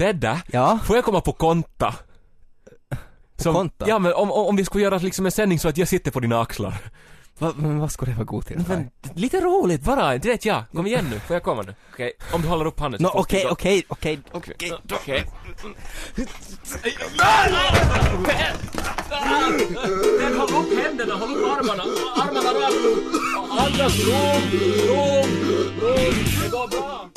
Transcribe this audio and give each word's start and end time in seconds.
Tedda, 0.00 0.42
Ja? 0.46 0.78
får 0.84 0.96
jag 0.96 1.04
komma 1.04 1.20
på 1.20 1.32
konta? 1.32 1.94
Som, 3.36 3.54
konta? 3.54 3.88
Ja 3.88 3.98
men 3.98 4.12
om, 4.14 4.30
om 4.30 4.46
om 4.46 4.56
vi 4.56 4.64
skulle 4.64 4.84
göra 4.84 4.98
liksom 4.98 5.26
en 5.26 5.32
sändning 5.32 5.58
så 5.58 5.68
att 5.68 5.76
jag 5.76 5.88
sitter 5.88 6.10
på 6.10 6.20
dina 6.20 6.40
axlar. 6.40 6.74
Va, 7.38 7.52
men 7.56 7.78
vad 7.78 7.92
ska 7.92 8.06
det 8.06 8.12
vara 8.12 8.24
god 8.24 8.46
till? 8.46 8.64
Men, 8.68 8.90
lite 9.14 9.40
roligt 9.40 9.82
bara, 9.82 10.18
det 10.18 10.28
vet 10.28 10.44
jag. 10.44 10.64
Kom 10.72 10.86
igen 10.86 11.06
nu, 11.10 11.20
får 11.20 11.34
jag 11.36 11.42
komma 11.42 11.62
nu? 11.62 11.74
Okej, 11.92 12.12
om 12.32 12.42
du 12.42 12.48
håller 12.48 12.64
upp 12.64 12.80
handen 12.80 13.00
får 13.00 13.18
okej, 13.18 13.46
okej, 13.50 13.84
okej, 13.88 14.20
okej. 14.32 14.72
Okej. 14.92 15.24
Den 20.20 20.38
håll 20.38 20.48
upp 20.62 20.84
händerna, 20.84 21.14
håll 21.14 21.36
upp 21.36 21.58
armarna, 21.58 21.82
armarna 22.16 22.50
rakt 22.50 22.84
upp. 22.86 23.04
Andas 23.50 23.98
lugnt, 23.98 24.52
lugnt, 24.86 25.82
lugnt. 25.82 26.42
Det 26.42 26.50
går 26.50 26.68
bra. 26.68 27.10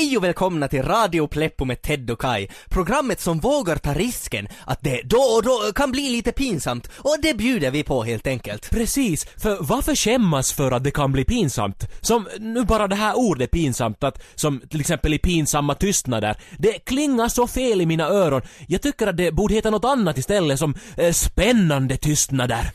Hej 0.00 0.16
och 0.16 0.24
välkomna 0.24 0.68
till 0.68 0.82
Radio 0.82 1.26
Pleppo 1.26 1.64
med 1.64 1.82
Ted 1.82 2.10
och 2.10 2.20
Kai. 2.20 2.48
Programmet 2.68 3.20
som 3.20 3.40
vågar 3.40 3.76
ta 3.76 3.94
risken 3.94 4.48
att 4.64 4.78
det 4.82 5.02
då 5.04 5.18
och 5.18 5.42
då 5.42 5.72
kan 5.74 5.92
bli 5.92 6.10
lite 6.10 6.32
pinsamt 6.32 6.90
och 6.96 7.16
det 7.22 7.34
bjuder 7.34 7.70
vi 7.70 7.82
på 7.82 8.04
helt 8.04 8.26
enkelt. 8.26 8.70
Precis, 8.70 9.26
för 9.36 9.56
varför 9.60 9.94
skämmas 9.94 10.52
för 10.52 10.72
att 10.72 10.84
det 10.84 10.90
kan 10.90 11.12
bli 11.12 11.24
pinsamt? 11.24 11.88
Som 12.00 12.28
nu 12.38 12.64
bara 12.64 12.88
det 12.88 12.96
här 12.96 13.18
ordet 13.18 13.50
pinsamt, 13.50 14.04
att, 14.04 14.22
som 14.34 14.60
till 14.60 14.80
exempel 14.80 15.14
i 15.14 15.18
pinsamma 15.18 15.74
tystnader. 15.74 16.36
Det 16.58 16.72
klingar 16.72 17.28
så 17.28 17.46
fel 17.46 17.80
i 17.80 17.86
mina 17.86 18.04
öron. 18.04 18.42
Jag 18.68 18.82
tycker 18.82 19.06
att 19.06 19.16
det 19.16 19.32
borde 19.32 19.54
heta 19.54 19.70
något 19.70 19.84
annat 19.84 20.18
istället, 20.18 20.58
som 20.58 20.74
eh, 20.96 21.12
spännande 21.12 21.96
tystnader. 21.96 22.70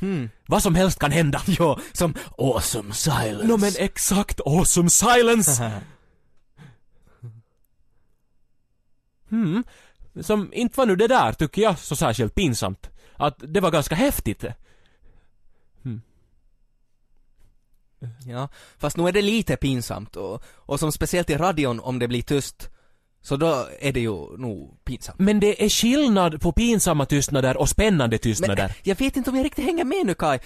Vad 0.48 0.64
som 0.64 0.76
helst 0.76 1.00
kan 1.00 1.12
hända. 1.12 1.42
Ja, 1.60 1.80
som 1.94 2.14
awesome 2.38 2.94
silence. 2.94 3.48
Nå 3.48 3.58
men 3.58 3.72
exakt 3.78 4.40
awesome 4.46 4.90
silence! 4.90 5.72
Hmm, 9.30 9.64
som 10.22 10.54
inte 10.54 10.78
var 10.78 10.86
nu 10.86 10.96
det 10.96 11.08
där 11.08 11.34
tycker 11.34 11.62
jag 11.62 11.80
så 11.80 11.96
särskilt 11.96 12.36
pinsamt. 12.36 12.90
Att 13.18 13.36
det 13.38 13.60
var 13.60 13.72
ganska 13.72 13.96
häftigt. 13.96 14.46
Ja, 18.26 18.50
fast 18.78 18.98
nu 18.98 19.08
är 19.08 19.12
det 19.12 19.22
lite 19.22 19.56
pinsamt 19.56 20.16
och, 20.16 20.44
och 20.56 20.80
som 20.80 20.92
speciellt 20.92 21.30
i 21.30 21.38
radion 21.38 21.80
om 21.80 22.00
det 22.00 22.08
blir 22.08 22.22
tyst, 22.22 22.70
så 23.22 23.36
då 23.36 23.68
är 23.80 23.92
det 23.92 24.00
ju 24.00 24.38
nog 24.38 24.86
pinsamt. 24.86 25.20
Men 25.20 25.40
det 25.40 25.66
är 25.66 25.70
skillnad 25.70 26.42
på 26.42 26.52
pinsamma 26.52 27.06
tystnader 27.06 27.58
och 27.58 27.70
spännande 27.70 28.14
Men 28.14 28.20
tystnader. 28.20 28.74
jag 28.84 28.96
vet 28.96 29.18
inte 29.18 29.30
om 29.30 29.36
jag 29.36 29.46
riktigt 29.46 29.66
hänger 29.66 29.84
med 29.84 30.06
nu 30.06 30.14
Kai. 30.14 30.40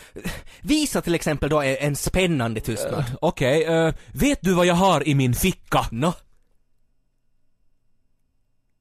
Visa 0.62 1.02
till 1.02 1.16
exempel 1.16 1.50
då 1.50 1.62
en, 1.62 1.96
spännande 1.96 2.62
tystnad. 2.62 3.04
Okej, 3.22 3.64
eh, 3.64 3.94
vet 4.14 4.40
du 4.42 4.54
vad 4.54 4.66
jag 4.66 4.76
har 4.76 5.08
i 5.08 5.16
min 5.16 5.34
ficka? 5.34 5.86
Nå? 5.92 6.14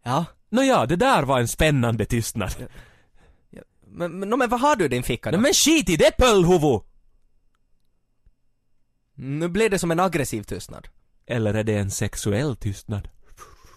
Ja, 0.08 0.24
Nåja, 0.50 0.86
det 0.86 0.96
där 0.96 1.22
var 1.22 1.40
en 1.40 1.48
spännande 1.48 2.04
tystnad. 2.04 2.54
men, 3.86 4.18
men, 4.18 4.30
nå, 4.30 4.36
men 4.36 4.48
vad 4.48 4.60
har 4.60 4.76
du 4.76 4.84
i 4.84 4.88
din 4.88 5.02
ficka 5.02 5.30
då? 5.30 5.36
Nej 5.36 5.42
men 5.42 5.52
skit 5.52 5.88
i 5.88 5.96
det 5.96 6.10
pöllhuvud! 6.18 6.80
Nu 9.14 9.48
blev 9.48 9.70
det 9.70 9.78
som 9.78 9.91
en 9.91 10.00
aggressiv 10.00 10.42
tystnad. 10.42 10.88
Eller 11.26 11.54
är 11.54 11.64
det 11.64 11.74
en 11.74 11.91
sexuell 11.91 12.56
tystnad? 12.56 13.08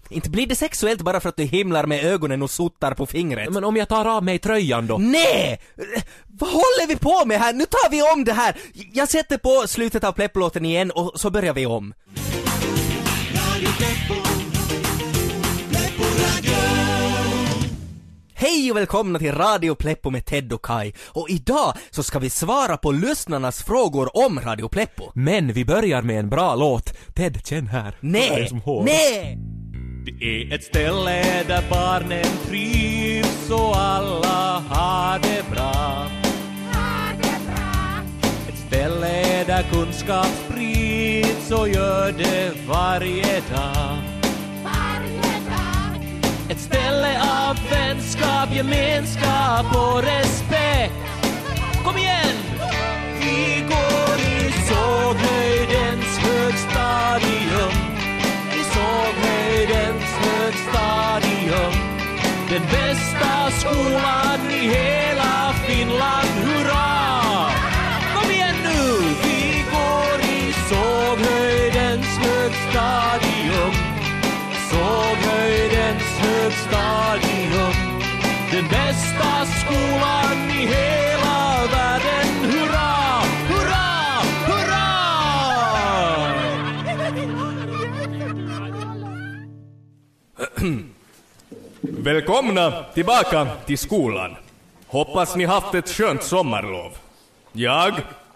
Inte 0.09 0.30
blir 0.30 0.47
det 0.47 0.56
sexuellt 0.56 1.02
bara 1.02 1.20
för 1.20 1.30
att 1.30 1.36
du 1.38 1.44
himlar 1.44 1.86
med 1.86 2.06
ögonen 2.06 2.41
och 2.41 2.52
sottar 2.52 2.94
på 2.94 3.06
fingret. 3.06 3.53
Men 3.53 3.64
om 3.64 3.78
jag 3.78 3.90
tar 3.90 4.06
av 4.06 4.24
mig 4.24 4.40
tröjan 4.40 4.88
då? 4.88 4.97
Nej! 4.97 5.62
Vad 6.28 6.50
håller 6.50 6.88
vi 6.88 6.96
på 6.96 7.25
med 7.25 7.40
här? 7.40 7.53
Nu 7.53 7.66
tar 7.66 7.90
vi 7.91 8.02
om 8.02 8.24
det 8.25 8.34
här! 8.34 8.58
Jag 8.94 9.09
sätter 9.09 9.38
på 9.38 9.68
slutet 9.68 10.03
av 10.03 10.12
Plepplåten 10.12 10.66
igen 10.66 10.91
och 10.91 11.12
så 11.16 11.30
börjar 11.30 11.53
vi 11.53 11.66
om. 11.66 11.94
Hej 18.41 18.72
och 18.72 18.78
välkomna 18.78 19.19
till 19.19 19.31
Radio 19.31 19.75
Pleppo 19.75 20.09
med 20.09 20.25
Ted 20.25 20.53
och 20.53 20.66
Kai. 20.66 20.94
Och 21.07 21.29
idag 21.29 21.74
så 21.90 22.03
ska 22.03 22.19
vi 22.19 22.29
svara 22.29 22.78
på 22.78 22.91
lyssnarnas 22.91 23.63
frågor 23.63 24.18
om 24.25 24.40
Radio 24.40 24.68
Pleppo. 24.68 25.12
Men 25.16 25.53
vi 25.53 25.66
börjar 25.66 26.02
med 26.02 26.19
en 26.19 26.29
bra 26.29 26.56
låt. 26.56 26.94
Ted, 27.16 27.46
känn 27.46 27.68
här. 27.68 27.96
Det 28.02 28.28
är 28.28 28.62
Nej! 28.63 28.84
Nej! 28.84 29.38
Det 30.06 30.25
är 30.25 30.56
ett 30.56 30.63
ställe 30.63 31.44
där 31.47 31.63
barnen 31.69 32.25
trivs 32.47 33.50
och 33.50 33.78
alla 33.78 34.63
har 34.69 35.19
det 35.19 35.44
bra. 35.52 36.08
Ett 38.50 38.68
ställe 38.68 39.44
där 39.44 39.63
kunskap 39.72 40.28
sprids 40.50 41.52
och 41.52 41.69
gör 41.69 42.12
det 42.12 42.53
varje 42.68 43.41
dag. 43.50 44.11
Av 47.31 47.58
vänskap, 47.69 48.56
gemenskap 48.56 49.66
och 49.75 50.02
respekt. 50.03 50.94
Kom 51.86 51.97
igen! 51.97 52.38
Vi 53.19 53.66
går 53.74 54.16
i 54.19 54.52
såghöjdens 54.69 56.18
högstadium. 56.25 57.74
I 58.59 58.62
såghöjdens 58.75 60.09
högstadium. 60.25 61.74
Den 62.50 62.62
bästa 62.62 63.52
skolan 63.59 64.40
i 64.52 64.68
hela 64.68 65.53
Finland, 65.68 66.31
Den 78.62 78.70
bästa 78.70 79.46
skolan 79.46 80.50
i 80.50 80.66
hela 80.66 81.68
världen, 81.72 82.28
hurra! 82.52 83.22
Hurra! 83.50 84.22
Hurra! 84.48 84.88
Välkomna 91.82 92.84
tillbaka 92.94 93.48
till 93.66 93.78
skolan. 93.78 94.36
Hoppas 94.88 95.36
ni 95.36 95.46
haft 95.46 95.76
ett 95.76 95.90
skönt 95.90 96.24
sommarlov. 96.24 96.92
Jag, 97.52 97.94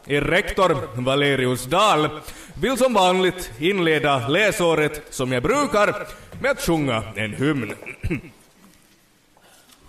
er 0.07 0.21
rektor 0.21 1.01
Valerius 1.01 1.65
Dahl, 1.65 2.09
vill 2.61 2.77
som 2.77 2.93
vanligt 2.93 3.51
inleda 3.59 4.27
läsåret 4.27 5.01
som 5.09 5.31
jag 5.31 5.43
brukar 5.43 6.07
med 6.41 6.51
att 6.51 6.61
sjunga 6.61 7.03
en 7.15 7.33
hymn. 7.33 7.73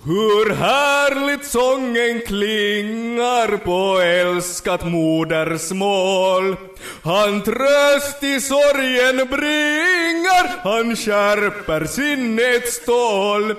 Hur 0.06 0.54
härligt 0.54 1.46
sången 1.46 2.20
klingar 2.26 3.56
på 3.56 4.00
älskat 4.00 4.86
modersmål. 4.86 6.56
Han 7.02 7.42
tröst 7.42 8.22
i 8.22 8.40
sorgen 8.40 9.16
bringar, 9.16 10.62
han 10.62 10.96
skärper 10.96 11.84
sinnets 11.84 12.74
stål. 12.74 13.54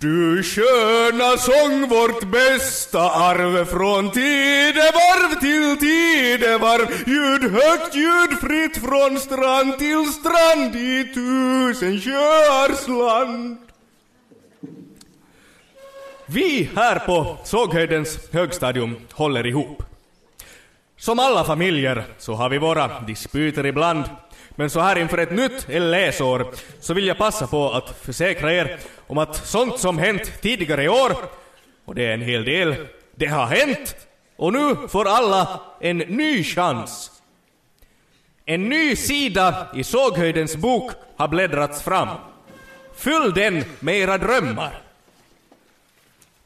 Du 0.00 0.42
sköna 0.42 1.36
sång, 1.36 1.88
vårt 1.88 2.24
bästa 2.24 3.10
arv 3.10 3.64
från 3.64 4.10
tidevarv 4.10 5.40
till 5.40 5.76
tidevarv. 5.78 6.88
Ljud 7.06 7.52
högt, 7.52 7.94
ljud 7.94 8.38
fritt 8.40 8.76
från 8.76 9.20
strand 9.20 9.78
till 9.78 10.12
strand 10.12 10.76
i 10.76 11.14
tusen 11.14 12.00
sjöars 12.00 12.88
land. 12.88 13.65
Vi 16.28 16.70
här 16.76 16.98
på 16.98 17.36
Såghöjdens 17.44 18.32
högstadium 18.32 18.96
håller 19.12 19.46
ihop. 19.46 19.82
Som 20.96 21.18
alla 21.18 21.44
familjer 21.44 22.04
så 22.18 22.34
har 22.34 22.48
vi 22.48 22.58
våra 22.58 23.00
dispyter 23.00 23.66
ibland. 23.66 24.04
Men 24.50 24.70
så 24.70 24.80
här 24.80 24.98
inför 24.98 25.18
ett 25.18 25.30
nytt 25.30 25.66
läsår 25.68 26.46
så 26.80 26.94
vill 26.94 27.06
jag 27.06 27.18
passa 27.18 27.46
på 27.46 27.70
att 27.72 27.98
försäkra 28.00 28.52
er 28.52 28.78
om 29.06 29.18
att 29.18 29.46
sånt 29.46 29.78
som 29.78 29.98
hänt 29.98 30.32
tidigare 30.42 30.84
i 30.84 30.88
år, 30.88 31.12
och 31.84 31.94
det 31.94 32.06
är 32.06 32.14
en 32.14 32.22
hel 32.22 32.44
del, 32.44 32.74
det 33.14 33.26
har 33.26 33.46
hänt. 33.46 33.96
Och 34.36 34.52
nu 34.52 34.76
får 34.88 35.08
alla 35.08 35.60
en 35.80 35.98
ny 35.98 36.44
chans. 36.44 37.10
En 38.44 38.68
ny 38.68 38.96
sida 38.96 39.66
i 39.74 39.84
Såghöjdens 39.84 40.56
bok 40.56 40.92
har 41.16 41.28
bläddrats 41.28 41.82
fram. 41.82 42.08
Fyll 42.96 43.32
den 43.34 43.64
med 43.80 43.94
era 43.94 44.18
drömmar. 44.18 44.85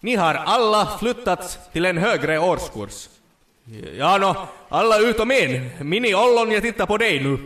Ni 0.02 0.14
har 0.14 0.34
alla 0.34 0.98
flyttats 1.00 1.58
till 1.72 1.84
en 1.84 1.98
högre 1.98 2.38
årskurs. 2.38 3.08
Ja, 3.98 4.18
nå, 4.18 4.48
alla 4.68 4.98
utom 4.98 5.30
en. 5.30 5.70
Mini 5.88 6.14
Ollon, 6.14 6.50
jag 6.50 6.62
tittar 6.62 6.86
på 6.86 6.96
dig 6.96 7.20
nu. 7.20 7.38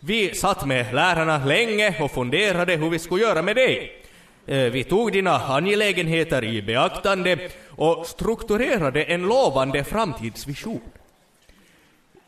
Vi 0.00 0.34
satt 0.34 0.66
med 0.66 0.94
lärarna 0.94 1.44
länge 1.44 2.02
och 2.02 2.10
funderade 2.10 2.76
hur 2.76 2.90
vi 2.90 2.98
skulle 2.98 3.22
göra 3.22 3.42
med 3.42 3.56
dig. 3.56 4.02
Eh, 4.46 4.58
vi 4.58 4.84
tog 4.84 5.12
dina 5.12 5.40
angelägenheter 5.40 6.44
i 6.44 6.62
beaktande 6.62 7.38
och 7.68 8.06
strukturerade 8.06 9.02
en 9.02 9.22
lovande 9.22 9.84
framtidsvision. 9.84 10.90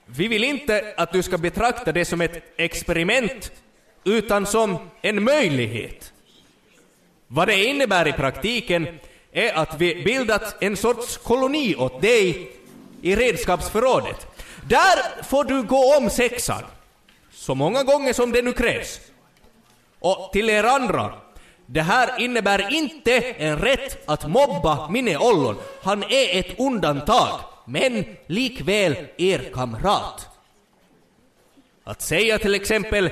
Vi 0.06 0.28
vill 0.28 0.44
inte 0.44 0.94
att 0.96 1.12
du 1.12 1.22
ska 1.22 1.38
betrakta 1.38 1.92
det 1.92 2.04
som 2.04 2.20
ett 2.20 2.42
experiment, 2.56 3.52
utan 4.04 4.46
som 4.46 4.76
en 5.02 5.24
möjlighet. 5.24 6.12
Vad 7.26 7.48
det 7.48 7.64
innebär 7.64 8.08
i 8.08 8.12
praktiken 8.12 8.98
är 9.32 9.52
att 9.54 9.80
vi 9.80 10.02
bildat 10.04 10.62
en 10.62 10.76
sorts 10.76 11.16
koloni 11.16 11.76
åt 11.76 12.02
dig 12.02 12.52
i 13.02 13.16
redskapsförrådet. 13.16 14.26
Där 14.68 15.22
får 15.22 15.44
du 15.44 15.62
gå 15.62 15.96
om 15.96 16.10
sexan, 16.10 16.62
så 17.32 17.54
många 17.54 17.82
gånger 17.82 18.12
som 18.12 18.32
det 18.32 18.42
nu 18.42 18.52
krävs. 18.52 19.00
Och 19.98 20.30
till 20.32 20.50
er 20.50 20.64
andra, 20.64 21.14
det 21.66 21.82
här 21.82 22.20
innebär 22.20 22.74
inte 22.74 23.20
en 23.20 23.58
rätt 23.58 24.08
att 24.08 24.28
mobba 24.28 24.88
Minne 24.88 25.16
Ollon. 25.16 25.56
Han 25.82 26.02
är 26.02 26.38
ett 26.38 26.58
undantag, 26.58 27.40
men 27.64 28.04
likväl 28.26 28.96
er 29.16 29.50
kamrat. 29.54 30.28
Att 31.84 32.02
säga 32.02 32.38
till 32.38 32.54
exempel 32.54 33.10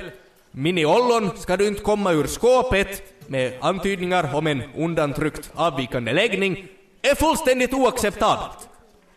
Minne 0.51 0.85
Ollon 0.85 1.37
ska 1.37 1.57
du 1.57 1.67
inte 1.67 1.81
komma 1.81 2.11
ur 2.11 2.27
skåpet 2.27 3.10
med 3.31 3.53
antydningar 3.61 4.35
om 4.35 4.47
en 4.47 4.63
undantryckt 4.75 5.51
avvikande 5.55 6.13
läggning 6.13 6.67
är 7.01 7.15
fullständigt 7.15 7.73
oacceptabelt. 7.73 8.69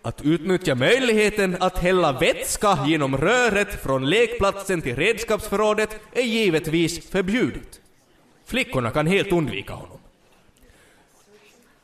Att 0.02 0.22
utnyttja 0.22 0.74
möjligheten 0.74 1.56
att 1.60 1.78
hälla 1.78 2.12
vätska 2.12 2.78
genom 2.86 3.16
röret 3.16 3.82
från 3.82 4.10
lekplatsen 4.10 4.82
till 4.82 4.96
redskapsförrådet 4.96 6.00
är 6.12 6.22
givetvis 6.22 7.10
förbjudet. 7.10 7.80
Flickorna 8.46 8.90
kan 8.90 9.06
helt 9.06 9.32
undvika 9.32 9.72
honom. 9.72 9.98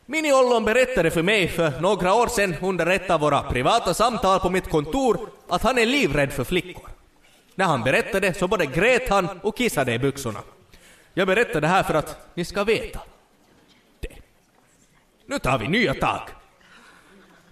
Mini-Ollon 0.07 0.65
berättade 0.65 1.11
för 1.11 1.23
mig 1.23 1.49
för 1.49 1.81
några 1.81 2.15
år 2.15 2.27
sedan 2.27 2.55
under 2.63 2.87
ett 2.87 3.11
av 3.11 3.21
våra 3.21 3.43
privata 3.43 3.95
samtal 3.95 4.41
på 4.41 4.51
mitt 4.51 4.71
kontor 4.71 5.29
att 5.49 5.63
han 5.63 5.79
är 5.79 5.87
livrädd 5.87 6.33
för 6.33 6.45
flickor. 6.45 6.89
När 7.55 7.65
han 7.65 7.83
berättade 7.83 8.35
så 8.35 8.49
både 8.49 8.67
grät 8.67 9.09
han 9.09 9.29
och 9.43 9.57
kissade 9.57 9.95
i 9.95 9.99
byxorna. 9.99 10.41
Jag 11.15 11.27
berättar 11.27 11.61
det 11.61 11.69
här 11.69 11.83
för 11.83 11.95
att 11.95 12.29
ni 12.35 12.45
ska 12.45 12.65
veta 12.65 13.01
det. 14.01 14.17
Nu 15.27 15.39
tar 15.39 15.59
vi 15.59 15.69
nya 15.69 15.95
tag. 15.95 16.21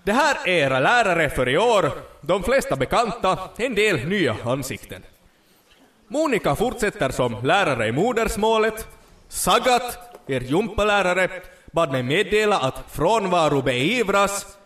Det 0.05 0.13
här 0.13 0.37
är 0.45 0.49
era 0.49 0.81
lärare 0.81 1.31
för 1.31 1.49
i 1.49 1.59
år, 1.59 1.93
de 2.21 2.43
flesta 2.43 2.77
bekanta, 2.77 3.39
en 3.57 3.75
del 3.75 4.09
nya 4.09 4.37
ansikten. 4.45 5.03
Monica 6.09 6.57
fortsätter 6.57 7.11
som 7.11 7.37
lärare 7.43 7.89
i 7.89 7.93
modersmålet. 7.93 8.89
Sagat, 9.29 9.99
er 10.27 10.41
jumpalärare, 10.41 11.31
bad 11.73 11.93
mig 11.93 12.03
meddela 12.03 12.59
att 12.59 12.85
frånvaro 12.91 13.63
beivras. 13.63 14.57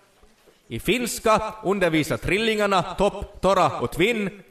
I 0.68 0.80
finska 0.80 1.54
undervisar 1.62 2.16
trillingarna 2.16 2.82
Topp, 2.82 3.40
Tora 3.40 3.70
och 3.80 3.92
Twin. 3.92 4.42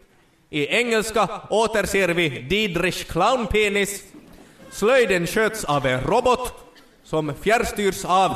I 0.49 0.67
engelska 0.67 1.27
återser 1.49 2.07
vi 2.07 2.29
Didrich 2.29 3.07
Clownpenis. 3.07 4.03
Slöjden 4.71 5.27
sköts 5.27 5.63
av 5.63 5.85
en 5.85 6.01
robot 6.01 6.53
som 7.03 7.33
fjärrstyrs 7.41 8.05
av 8.05 8.35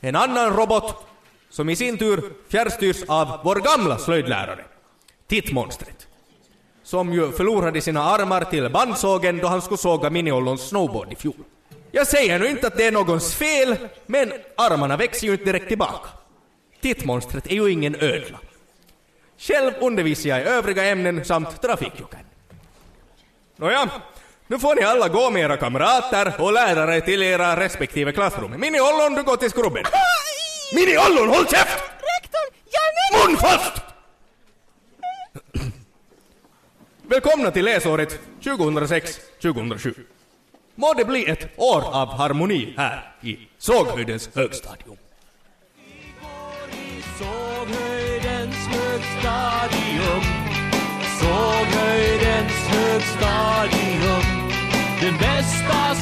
en 0.00 0.16
annan 0.16 0.56
robot 0.56 1.06
som 1.50 1.68
i 1.68 1.76
sin 1.76 1.98
tur 1.98 2.32
fjärrstyrs 2.48 3.02
av 3.08 3.40
vår 3.44 3.56
gamla 3.56 3.98
slöjdlärare, 3.98 4.64
Tittmonstret 5.26 6.06
som 6.86 7.12
ju 7.12 7.32
förlorade 7.32 7.80
sina 7.80 8.02
armar 8.02 8.44
till 8.44 8.70
bandsågen 8.70 9.38
då 9.38 9.46
han 9.46 9.62
skulle 9.62 9.78
såga 9.78 10.10
Miniollons 10.10 10.68
snowboard 10.68 11.12
i 11.12 11.16
fjol. 11.16 11.34
Jag 11.90 12.06
säger 12.06 12.38
nu 12.38 12.48
inte 12.48 12.66
att 12.66 12.76
det 12.76 12.86
är 12.86 12.92
någons 12.92 13.34
fel, 13.34 13.76
men 14.06 14.32
armarna 14.56 14.96
växer 14.96 15.26
ju 15.26 15.32
inte 15.32 15.44
direkt 15.44 15.68
tillbaka. 15.68 16.08
Tittmonstret 16.80 17.46
är 17.46 17.54
ju 17.54 17.70
ingen 17.70 17.94
ödla. 17.94 18.38
Själv 19.38 19.72
undervisar 19.80 20.30
jag 20.30 20.40
i 20.40 20.42
övriga 20.42 20.84
ämnen 20.84 21.24
samt 21.24 21.62
trafikjoken. 21.62 22.20
Nåja, 23.56 23.90
nu 24.46 24.58
får 24.58 24.74
ni 24.74 24.82
alla 24.82 25.08
gå 25.08 25.30
med 25.30 25.42
era 25.42 25.56
kamrater 25.56 26.34
och 26.38 26.52
lärare 26.52 27.00
till 27.00 27.22
era 27.22 27.60
respektive 27.60 28.12
klassrum. 28.12 28.60
Minni 28.60 28.80
Ollon, 28.80 29.14
du 29.14 29.22
går 29.22 29.36
till 29.36 29.50
skrubben. 29.50 29.84
Minni 30.74 30.98
Ollon, 30.98 31.28
håll 31.28 31.46
käft! 31.46 31.82
Rektor, 31.92 32.46
jag 32.70 33.22
är 33.22 33.28
Mun 33.28 33.36
fast! 33.36 33.82
Välkomna 37.02 37.50
till 37.50 37.64
läsåret 37.64 38.20
2006-2007. 38.42 39.94
Må 40.74 40.92
det 40.92 41.04
bli 41.04 41.30
ett 41.30 41.48
år 41.56 41.82
av 41.92 42.08
harmoni 42.08 42.74
här 42.76 43.14
i 43.22 43.38
Såghöjdens 43.58 44.30
högstadium. 44.34 44.96
Såghöjdens 47.18 48.56
högstadium 48.56 50.22
Såghöjdens 51.20 52.52
högstadium 52.68 53.85
Den 55.00 55.18
bästa 55.18 55.94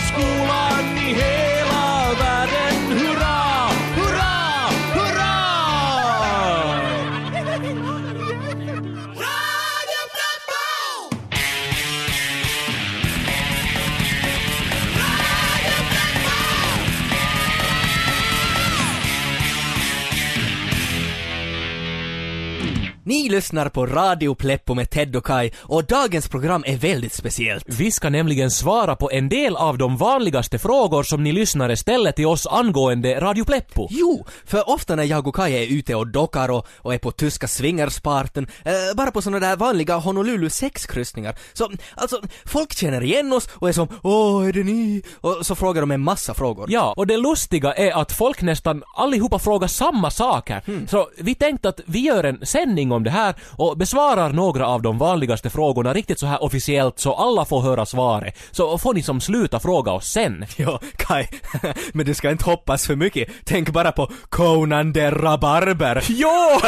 Ni 23.25 23.31
lyssnar 23.31 23.69
på 23.69 23.87
Radio 23.87 24.35
Pleppo 24.35 24.75
med 24.75 24.91
Ted 24.91 25.17
och 25.17 25.27
Kai 25.27 25.51
och 25.61 25.85
dagens 25.85 26.29
program 26.29 26.65
är 26.67 26.77
väldigt 26.77 27.13
speciellt. 27.13 27.65
Vi 27.69 27.91
ska 27.91 28.11
nämligen 28.11 28.51
svara 28.51 28.97
på 28.97 29.11
en 29.11 29.29
del 29.29 29.57
av 29.57 29.79
de 29.79 29.97
vanligaste 29.97 30.59
frågor 30.59 31.03
som 31.03 31.23
ni 31.23 31.33
lyssnare 31.33 31.77
ställer 31.77 32.13
till 32.13 32.27
oss 32.27 32.47
angående 32.47 33.21
Radio 33.21 33.45
Pleppo. 33.45 33.89
Jo, 33.91 34.27
för 34.47 34.71
ofta 34.71 34.97
när 34.97 35.05
jag 35.05 35.27
och 35.27 35.35
Kai 35.35 35.53
är 35.53 35.79
ute 35.79 35.95
och 35.95 36.07
dockar 36.07 36.51
och, 36.51 36.67
och 36.77 36.95
är 36.95 36.99
på 36.99 37.11
tyska 37.11 37.49
swingersparten, 37.49 38.47
eh, 38.65 38.97
bara 38.97 39.11
på 39.11 39.23
såna 39.23 39.41
där 39.41 39.57
vanliga 39.57 39.97
Honolulu 39.97 40.51
sexkryssningar, 40.51 41.35
så 41.53 41.71
alltså, 41.95 42.21
folk 42.45 42.75
känner 42.75 43.03
igen 43.03 43.33
oss 43.33 43.49
och 43.53 43.69
är 43.69 43.73
som 43.73 43.89
”Åh, 44.03 44.49
är 44.49 44.53
det 44.53 44.65
ni?” 44.65 45.03
och 45.21 45.47
så 45.47 45.55
frågar 45.55 45.81
de 45.81 45.91
en 45.91 46.01
massa 46.01 46.35
frågor. 46.35 46.67
Ja, 46.71 46.95
och 46.97 47.07
det 47.07 47.17
lustiga 47.17 47.73
är 47.73 48.01
att 48.01 48.13
folk 48.13 48.43
nästan 48.43 48.83
allihopa 48.97 49.39
frågar 49.39 49.69
samma 49.69 50.11
saker. 50.11 50.87
Så 50.91 51.09
vi 51.19 51.35
tänkte 51.35 51.69
att 51.69 51.81
vi 51.87 51.99
gör 51.99 52.25
en 52.25 52.47
sändning 52.47 52.93
om 52.93 53.05
det 53.05 53.14
här 53.15 53.35
och 53.57 53.77
besvarar 53.77 54.31
några 54.31 54.67
av 54.67 54.83
de 54.83 54.99
vanligaste 54.99 55.51
frågorna 55.51 55.93
riktigt 55.93 56.19
så 56.19 56.27
här 56.27 56.43
officiellt 56.43 56.99
så 56.99 57.15
alla 57.15 57.45
får 57.45 57.61
höra 57.63 57.87
svaret. 57.87 58.39
Så 58.51 58.79
får 58.79 58.95
ni 58.95 59.03
som 59.03 59.21
sluta 59.21 59.61
fråga 59.61 59.93
oss 59.93 60.07
sen. 60.07 60.47
Ja, 60.57 60.81
Kai, 60.97 61.27
men 61.93 62.07
du 62.07 62.15
ska 62.15 62.31
inte 62.31 62.45
hoppas 62.45 62.87
för 62.87 62.97
mycket. 62.97 63.29
Tänk 63.45 63.71
bara 63.71 63.93
på 63.93 64.11
Conan 64.29 64.93
the 64.93 65.11
Rabarber. 65.11 66.05
Jo! 66.09 66.29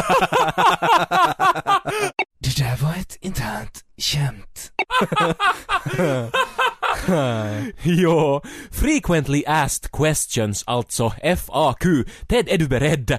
Det 2.46 2.64
där 2.64 2.76
var 2.76 2.94
ett 2.94 3.16
internt 3.20 3.84
skämt. 3.98 4.72
jo, 7.82 8.42
frequently 8.70 9.44
asked 9.46 9.92
questions, 9.92 10.64
alltså 10.66 11.10
FAQ. 11.10 11.82
Ted, 12.28 12.48
är 12.48 12.58
du 12.58 12.68
beredd? 12.68 13.18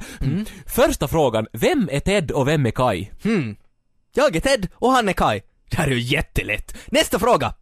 Första 0.65 1.07
frågan, 1.07 1.48
vem 1.53 1.89
är 1.91 2.00
Ted 2.00 2.31
och 2.31 2.48
vem 2.48 2.65
är 2.65 2.72
Kai? 2.72 3.12
Jag 4.15 4.36
är 4.36 4.39
Ted 4.39 4.67
och 4.74 4.91
han 4.91 5.10
är 5.10 5.13
Kai. 5.13 5.41
Det 5.69 5.77
här 5.77 5.88
är 5.88 5.91
ju 5.91 6.00
jättelätt. 6.00 6.77
Nästa 6.86 7.19
fråga. 7.19 7.53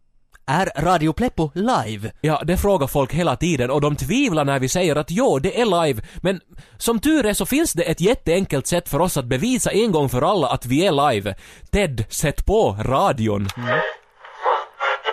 Är 0.48 0.72
Radio 0.76 1.12
Pleppo 1.12 1.50
live? 1.54 2.12
Ja, 2.20 2.42
det 2.44 2.56
frågar 2.56 2.86
folk 2.86 3.12
hela 3.12 3.36
tiden 3.36 3.70
och 3.70 3.80
de 3.80 3.96
tvivlar 3.96 4.44
när 4.44 4.58
vi 4.58 4.68
säger 4.68 4.96
att 4.96 5.10
jo, 5.10 5.38
det 5.38 5.60
är 5.60 5.86
live, 5.86 6.02
men 6.16 6.40
som 6.78 7.00
tur 7.00 7.26
är 7.26 7.32
så 7.34 7.46
finns 7.46 7.72
det 7.72 7.82
ett 7.82 8.00
jätteenkelt 8.00 8.66
sätt 8.66 8.88
för 8.88 9.00
oss 9.00 9.16
att 9.16 9.24
bevisa 9.24 9.70
en 9.70 9.92
gång 9.92 10.08
för 10.08 10.22
alla 10.22 10.48
att 10.48 10.66
vi 10.66 10.86
är 10.86 11.10
live. 11.12 11.34
Ted, 11.70 12.04
sätt 12.08 12.46
på 12.46 12.76
radion. 12.80 13.48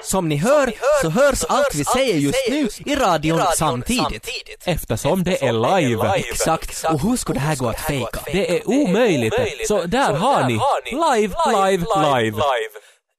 Som 0.04 0.30
ni 0.30 0.36
hör 0.36 0.74
så 1.02 1.10
hörs 1.10 1.44
allt 1.50 1.76
vi 1.76 1.86
säger 1.86 2.16
just 2.16 2.50
nu 2.50 2.68
i 2.86 2.96
radion 2.96 3.42
samtidigt. 3.58 4.30
Eftersom 4.66 5.24
det 5.24 5.44
är 5.44 5.54
live. 5.82 6.14
Exakt. 6.16 6.86
Och 6.92 7.02
hur 7.02 7.18
ska 7.18 7.34
det 7.34 7.40
här 7.40 7.56
gå 7.56 7.70
att 7.70 7.80
fejka? 7.80 8.20
Det 8.26 8.58
är 8.58 8.68
omöjligt. 8.70 9.34
Så 9.68 9.84
där 9.84 10.14
har 10.14 10.44
ni. 10.44 10.54
Live, 10.92 11.36
live, 11.54 11.86
live. 11.96 12.38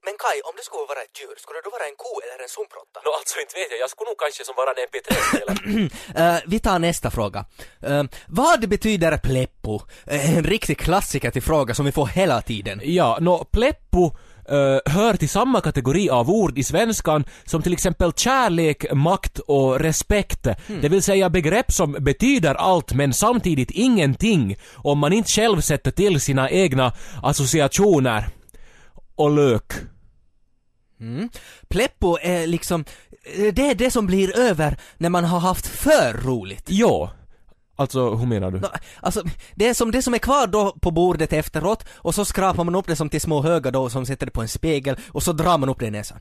Men 0.06 0.14
Kai, 0.24 0.38
om 0.48 0.54
du 0.58 0.62
skulle 0.68 0.86
vara 0.92 1.02
ett 1.06 1.16
djur, 1.20 1.34
skulle 1.44 1.60
du 1.66 1.70
vara 1.76 1.86
en 1.90 1.96
ko 2.04 2.12
eller 2.24 2.38
en 2.44 2.52
sumpråtta? 2.56 2.98
Nå 3.06 3.10
alltså 3.18 3.34
inte 3.42 3.54
vet 3.60 3.70
jag, 3.72 3.80
jag 3.84 3.90
skulle 3.92 4.10
nog 4.12 4.18
kanske 4.24 4.42
som 4.48 4.54
vara 4.62 4.70
en 4.74 4.80
mp3-spelare. 4.90 5.58
Eh, 6.22 6.38
vi 6.46 6.58
tar 6.60 6.78
nästa 6.78 7.10
fråga. 7.10 7.44
Eh, 7.82 8.02
vad 8.26 8.68
betyder 8.68 9.18
pleppo? 9.18 9.80
Eh, 10.06 10.36
en 10.36 10.44
riktig 10.44 10.78
klassiker 10.78 11.30
till 11.30 11.42
fråga 11.42 11.74
som 11.74 11.86
vi 11.86 11.92
får 11.92 12.06
hela 12.06 12.42
tiden. 12.42 12.80
ja, 12.84 13.18
nå 13.20 13.44
pleppo 13.44 14.04
eh, 14.48 14.92
hör 14.92 15.16
till 15.16 15.28
samma 15.28 15.60
kategori 15.60 16.10
av 16.10 16.30
ord 16.30 16.58
i 16.58 16.64
svenskan 16.64 17.24
som 17.44 17.62
till 17.62 17.72
exempel 17.72 18.12
kärlek, 18.12 18.92
makt 18.92 19.38
och 19.38 19.80
respekt. 19.80 20.46
Det 20.82 20.88
vill 20.88 21.02
säga 21.02 21.30
begrepp 21.30 21.72
som 21.72 21.92
betyder 21.92 22.54
allt 22.54 22.92
men 22.92 23.12
samtidigt 23.12 23.70
ingenting 23.70 24.56
om 24.76 24.98
man 24.98 25.12
inte 25.12 25.30
själv 25.30 25.60
sätter 25.60 25.90
till 25.90 26.20
sina 26.20 26.50
egna 26.50 26.92
associationer. 27.22 28.28
Och 29.16 29.30
lök. 29.30 29.72
Mm. 31.00 31.28
Pleppo 31.68 32.18
är 32.22 32.46
liksom, 32.46 32.84
eh, 33.36 33.54
det 33.54 33.70
är 33.70 33.74
det 33.74 33.90
som 33.90 34.06
blir 34.06 34.38
över 34.38 34.76
när 34.98 35.10
man 35.10 35.24
har 35.24 35.40
haft 35.40 35.66
för 35.66 36.12
roligt. 36.12 36.64
Ja. 36.66 37.10
Alltså, 37.76 38.14
hur 38.14 38.26
menar 38.26 38.50
du? 38.50 38.60
Alltså, 39.00 39.22
det 39.54 39.68
är 39.68 39.74
som 39.74 39.90
det 39.90 40.02
som 40.02 40.14
är 40.14 40.18
kvar 40.18 40.46
då 40.46 40.72
på 40.80 40.90
bordet 40.90 41.32
efteråt 41.32 41.84
och 41.92 42.14
så 42.14 42.24
skrapar 42.24 42.64
man 42.64 42.74
upp 42.74 42.86
det 42.86 42.96
som 42.96 43.08
till 43.08 43.20
små 43.20 43.42
högar 43.42 43.72
då 43.72 43.90
som 43.90 44.06
sätter 44.06 44.26
det 44.26 44.32
på 44.32 44.42
en 44.42 44.48
spegel 44.48 44.96
och 45.08 45.22
så 45.22 45.32
drar 45.32 45.58
man 45.58 45.68
upp 45.68 45.80
det 45.80 45.86
i 45.86 45.90
näsan. 45.90 46.18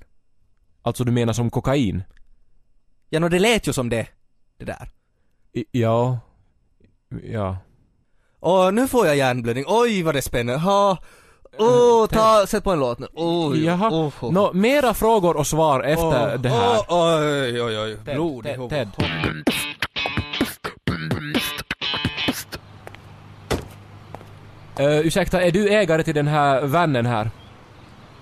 Alltså 0.81 1.03
du 1.03 1.11
menar 1.11 1.33
som 1.33 1.49
kokain? 1.49 2.03
Ja, 3.09 3.19
nå 3.19 3.29
det 3.29 3.39
lät 3.39 3.67
ju 3.67 3.73
som 3.73 3.89
det, 3.89 4.07
det 4.57 4.65
där. 4.65 4.89
I, 5.53 5.65
ja. 5.71 6.19
Ja. 7.23 7.57
Och 8.39 8.73
nu 8.73 8.87
får 8.87 9.07
jag 9.07 9.17
hjärnblödning, 9.17 9.65
oj 9.67 10.03
vad 10.03 10.15
det 10.15 10.21
spänner, 10.21 10.57
ha. 10.57 10.97
Åh, 11.57 12.07
ta, 12.07 12.45
sätt 12.47 12.63
på 12.63 12.71
en 12.71 12.79
låt 12.79 12.99
nu. 12.99 13.07
Oj, 13.13 13.65
Jaha. 13.65 13.89
oh, 13.89 14.11
oh. 14.21 14.33
Nå, 14.33 14.53
mera 14.53 14.93
frågor 14.93 15.37
och 15.37 15.47
svar 15.47 15.83
efter 15.83 16.37
det 16.37 16.49
här. 16.49 16.79
oj, 16.87 17.61
oj, 17.61 17.79
oj, 17.79 17.97
blod 18.13 18.43
Ted. 18.43 18.69
Ted. 18.69 18.89
Uh, 24.79 24.99
ursäkta, 25.07 25.41
är 25.41 25.51
du 25.51 25.69
ägare 25.69 26.03
till 26.03 26.15
den 26.15 26.27
här 26.27 26.61
vannen 26.61 27.05
här? 27.05 27.29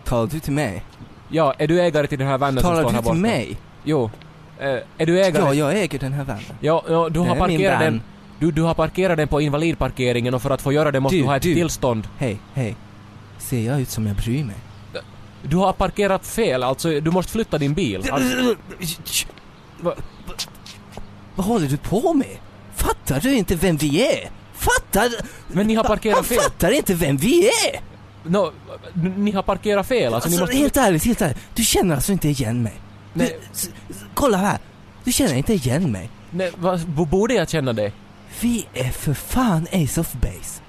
Talar 0.03 0.27
du 0.27 0.39
till 0.39 0.53
mig? 0.53 0.83
Ja, 1.29 1.53
är 1.57 1.67
du 1.67 1.81
ägare 1.81 2.07
till 2.07 2.19
den 2.19 2.27
här 2.27 2.38
vannen 2.38 2.61
som 2.61 2.69
Talar 2.69 2.81
står 2.81 2.89
du 2.89 2.95
här 2.95 3.01
borta? 3.01 3.13
till 3.13 3.21
mig? 3.21 3.57
Jo. 3.83 4.11
Eh, 4.59 4.77
är 4.97 5.05
du 5.05 5.21
ägare? 5.23 5.43
Ja, 5.45 5.53
jag 5.53 5.81
äger 5.83 6.00
den 6.00 6.13
här 6.13 6.23
vannen. 6.23 6.43
Ja, 6.59 6.83
ja, 6.89 7.09
du 7.09 7.19
Det 7.19 7.25
har 7.27 7.35
parkerat 7.35 7.79
den... 7.79 8.01
Du, 8.39 8.51
du 8.51 8.61
har 8.61 8.73
parkerat 8.73 9.17
den 9.17 9.27
på 9.27 9.41
invalidparkeringen 9.41 10.33
och 10.33 10.41
för 10.41 10.50
att 10.50 10.61
få 10.61 10.71
göra 10.71 10.91
det 10.91 11.00
måste 11.00 11.15
Du, 11.15 11.21
du, 11.21 11.27
ha 11.27 11.35
ett 11.35 11.43
du. 11.43 11.53
tillstånd. 11.53 12.07
Hej, 12.17 12.39
hej. 12.53 12.75
Ser 13.51 13.60
jag 13.65 13.81
ut 13.81 13.89
som 13.89 14.08
jag 14.08 14.15
bryr 14.15 14.43
mig? 14.43 14.55
Du 15.43 15.55
har 15.58 15.74
parkerat 15.74 16.27
fel, 16.27 16.63
alltså 16.63 17.00
du 17.00 17.12
måste 17.12 17.31
flytta 17.31 17.58
din 17.58 17.74
bil. 17.74 18.10
Alltså, 18.12 18.55
va, 19.79 19.96
Vad 21.36 21.46
håller 21.46 21.67
du 21.67 21.77
på 21.77 22.13
med? 22.13 22.38
Fattar 22.75 23.20
du 23.20 23.34
inte 23.36 23.55
vem 23.55 23.77
vi 23.77 24.01
är? 24.05 24.29
Fattar... 24.53 25.10
men 25.48 25.67
ni 25.67 25.75
har 25.75 25.84
parkerat 25.84 26.15
Han 26.15 26.24
fel. 26.25 26.38
fattar 26.39 26.72
inte 26.72 26.93
vem 26.93 27.17
vi 27.17 27.48
är! 27.48 27.81
No, 28.24 28.51
ni 29.17 29.31
har 29.31 29.43
parkerat 29.43 29.88
fel, 29.88 30.13
alltså, 30.13 30.29
ni 30.29 30.36
Alltså, 30.36 30.43
måste... 30.43 30.58
helt 30.58 30.77
ärligt, 30.77 31.05
helt 31.05 31.22
ärligt. 31.22 31.38
Du 31.55 31.63
känner 31.63 31.96
alltså 31.96 32.12
inte 32.12 32.29
igen 32.29 32.63
mig? 32.63 32.74
Nej. 33.13 33.39
Du, 33.88 33.96
kolla 34.13 34.38
här. 34.38 34.58
Du 35.03 35.12
känner 35.12 35.36
inte 35.36 35.53
igen 35.53 35.91
mig. 35.91 36.10
Nej, 36.29 36.51
vad, 36.58 36.79
borde 36.88 37.34
jag 37.34 37.50
känna 37.50 37.74
det? 37.74 37.91
Vi 38.41 38.65
är 38.74 38.91
för 38.91 39.13
fan 39.13 39.67
Ace 39.74 40.01
of 40.01 40.13
Base. 40.13 40.62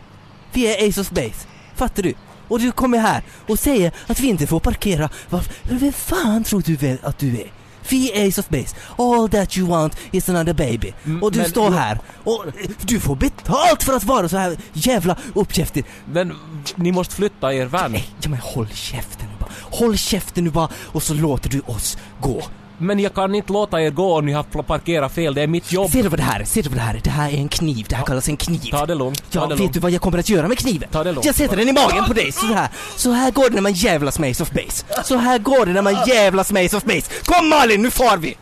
Vi 0.53 0.67
är 0.67 0.89
Ace 0.89 1.01
of 1.01 1.11
Base. 1.11 1.47
Fattar 1.75 2.03
du? 2.03 2.15
Och 2.53 2.61
du 2.61 2.73
kommer 2.73 2.99
här 2.99 3.23
och 3.49 3.59
säger 3.59 3.93
att 4.07 4.21
vi 4.21 4.29
inte 4.29 4.47
får 4.47 4.61
parkera. 4.61 5.09
Varför? 5.31 5.53
Vem 5.63 5.93
fan 5.93 6.45
tror 6.45 6.63
du 6.67 6.77
väl 6.77 6.99
att 7.03 7.19
du 7.19 7.41
är? 7.41 7.53
Vi 7.89 8.13
är 8.13 8.29
Ace 8.29 8.41
of 8.41 8.49
Base. 8.49 8.77
All 8.99 9.29
that 9.29 9.59
you 9.59 9.69
want 9.69 9.97
is 10.11 10.29
another 10.29 10.53
baby. 10.55 10.93
Mm, 11.05 11.23
och 11.23 11.33
du 11.33 11.39
men- 11.39 11.51
står 11.51 11.71
här 11.71 11.99
och 12.25 12.45
du 12.81 13.01
får 13.01 13.17
betalt 13.17 13.83
för 13.83 13.93
att 13.93 14.05
vara 14.05 14.29
så 14.29 14.37
här 14.37 14.57
jävla 14.73 15.17
uppkäftig. 15.35 15.85
Men 16.13 16.33
ni 16.77 16.93
måste 16.93 17.15
flytta 17.15 17.55
er 17.55 17.67
van. 17.67 17.93
Nej, 17.93 18.09
ja, 18.23 18.29
men 18.31 18.39
håll 18.39 18.69
käften 18.69 19.29
nu 19.33 19.35
bara. 19.41 19.51
Håll 19.61 19.99
käften 19.99 20.45
nu 20.45 20.51
bara 20.51 20.69
och 20.85 21.03
så 21.03 21.15
låter 21.15 21.51
du 21.51 21.61
oss 21.61 21.99
gå. 22.21 22.43
Men 22.83 22.99
jag 23.01 23.15
kan 23.15 23.35
inte 23.35 23.53
låta 23.53 23.83
er 23.83 23.91
gå 23.91 24.19
om 24.19 24.27
ni 24.27 24.33
har 24.33 24.43
parkerat 24.63 25.13
fel, 25.13 25.35
det 25.35 25.43
är 25.43 25.47
mitt 25.47 25.73
jobb. 25.73 25.91
Ser 25.91 26.03
du 26.03 26.09
vad 26.09 26.19
det 26.19 26.23
här 26.23 26.41
är? 26.41 26.45
Ser 26.45 26.63
du 26.63 26.69
vad 26.69 26.79
det 26.79 26.83
här 26.83 26.95
är? 26.95 27.01
Det 27.05 27.11
här 27.11 27.31
är 27.31 27.37
en 27.37 27.49
kniv. 27.49 27.87
Det 27.89 27.97
här 27.97 28.05
kallas 28.05 28.29
en 28.29 28.37
kniv. 28.37 28.71
Ta 28.71 28.87
det 28.87 28.95
lugnt, 28.95 29.31
ta 29.33 29.39
Ja, 29.41 29.47
det 29.47 29.49
vet 29.55 29.59
lugnt. 29.59 29.75
du 29.75 29.81
vad 29.81 29.91
jag 29.91 30.01
kommer 30.03 30.19
att 30.19 30.29
göra 30.29 30.49
med 30.49 30.59
kniven? 30.59 30.89
Ta 30.93 31.05
det 31.05 31.13
lugnt. 31.13 31.27
Jag 31.27 31.35
sätter 31.35 31.57
den 31.57 31.69
i 31.69 31.73
magen 31.73 32.05
på 32.05 32.13
dig, 32.13 32.33
så 32.33 32.47
här. 32.47 32.69
Så 32.97 33.11
här 33.13 33.31
går 33.31 33.49
det 33.49 33.55
när 33.55 33.63
man 33.63 33.73
jävlas 33.73 34.19
med 34.19 34.31
Ace 34.31 34.43
of 34.43 34.51
Base. 34.51 34.85
Så 35.05 35.17
här 35.17 35.39
går 35.39 35.67
det 35.67 35.73
när 35.73 35.83
man 35.83 35.97
jävlas 36.07 36.53
med 36.53 36.67
Ace 36.67 36.77
of 36.77 36.85
Base. 36.85 37.11
Kom 37.25 37.49
Malin, 37.49 37.83
nu 37.83 37.91
far 37.91 38.17
vi! 38.17 38.37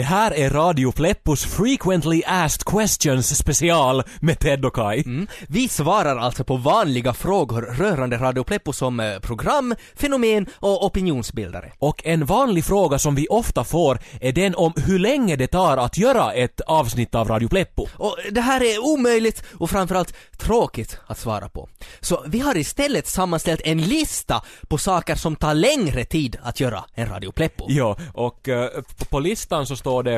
Det 0.00 0.04
här 0.04 0.34
är 0.34 0.50
Radio 0.50 0.92
Pleppos 0.92 1.44
Frequently 1.44 2.22
Asked 2.26 2.64
Questions 2.64 3.38
special 3.38 4.02
med 4.20 4.38
Ted 4.38 4.64
och 4.64 4.74
Kai. 4.74 5.02
Mm. 5.02 5.26
Vi 5.48 5.68
svarar 5.68 6.16
alltså 6.16 6.44
på 6.44 6.56
vanliga 6.56 7.12
frågor 7.14 7.62
rörande 7.62 8.16
Radio 8.16 8.44
Pleppo 8.44 8.72
som 8.72 9.00
eh, 9.00 9.18
program, 9.18 9.74
fenomen 9.96 10.46
och 10.52 10.86
opinionsbildare. 10.86 11.72
Och 11.78 12.06
en 12.06 12.26
vanlig 12.26 12.64
fråga 12.64 12.98
som 12.98 13.14
vi 13.14 13.26
ofta 13.28 13.64
får 13.64 13.98
är 14.20 14.32
den 14.32 14.54
om 14.54 14.72
hur 14.76 14.98
länge 14.98 15.36
det 15.36 15.46
tar 15.46 15.76
att 15.76 15.98
göra 15.98 16.32
ett 16.32 16.60
avsnitt 16.60 17.14
av 17.14 17.28
Radio 17.28 17.48
Pleppo. 17.48 17.86
Och 17.96 18.16
det 18.30 18.40
här 18.40 18.62
är 18.62 18.84
omöjligt 18.84 19.42
och 19.58 19.70
framförallt 19.70 20.14
tråkigt 20.38 20.98
att 21.06 21.18
svara 21.18 21.48
på. 21.48 21.68
Så 22.00 22.24
vi 22.26 22.38
har 22.38 22.56
istället 22.56 23.06
sammanställt 23.06 23.60
en 23.64 23.82
lista 23.82 24.42
på 24.68 24.78
saker 24.78 25.14
som 25.14 25.36
tar 25.36 25.54
längre 25.54 26.04
tid 26.04 26.36
att 26.42 26.60
göra 26.60 26.84
än 26.94 27.08
Radio 27.08 27.32
Pleppo. 27.32 27.66
Ja, 27.68 27.96
och 28.14 28.48
eh, 28.48 28.68
på, 28.98 29.04
på 29.04 29.20
listan 29.20 29.66
så 29.66 29.76
står 29.76 29.89
det 30.02 30.16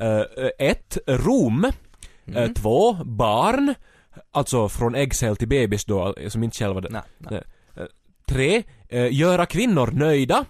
uh, 0.00 0.48
ett, 0.58 0.98
Rom, 1.06 1.72
eh, 2.34 2.52
två, 2.52 2.94
barn, 3.04 3.74
alltså 4.30 4.68
från 4.68 4.94
äggcell 4.94 5.36
till 5.36 5.48
bebis 5.48 5.84
då, 5.84 6.14
som 6.28 6.42
inte 6.42 6.56
själva 6.56 6.80
det. 6.80 6.88
Nej, 6.90 7.02
nej. 7.18 7.42
Eh, 7.76 7.84
tre, 8.28 8.62
eh, 8.88 9.12
göra 9.12 9.46
kvinnor 9.46 9.90
nöjda. 9.92 10.44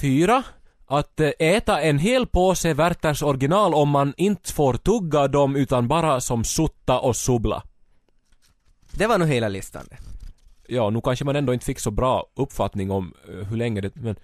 Fyra, 0.00 0.42
att 0.86 1.20
eh, 1.20 1.30
äta 1.38 1.80
en 1.80 1.98
hel 1.98 2.26
påse 2.26 2.74
Werthers 2.74 3.22
original 3.22 3.74
om 3.74 3.88
man 3.88 4.14
inte 4.16 4.52
får 4.52 4.74
tugga 4.74 5.28
dem 5.28 5.56
utan 5.56 5.88
bara 5.88 6.20
som 6.20 6.44
sutta 6.44 6.98
och 6.98 7.16
subbla. 7.16 7.62
Det 8.92 9.06
var 9.06 9.18
nog 9.18 9.28
hela 9.28 9.48
listan 9.48 9.86
det. 9.90 10.09
Ja, 10.72 10.90
nu 10.90 11.00
kanske 11.00 11.24
man 11.24 11.36
ändå 11.36 11.54
inte 11.54 11.66
fick 11.66 11.80
så 11.80 11.90
bra 11.90 12.26
uppfattning 12.36 12.90
om 12.90 13.12
eh, 13.28 13.46
hur 13.46 13.56
länge 13.56 13.80
det... 13.80 13.90
Men, 13.94 14.16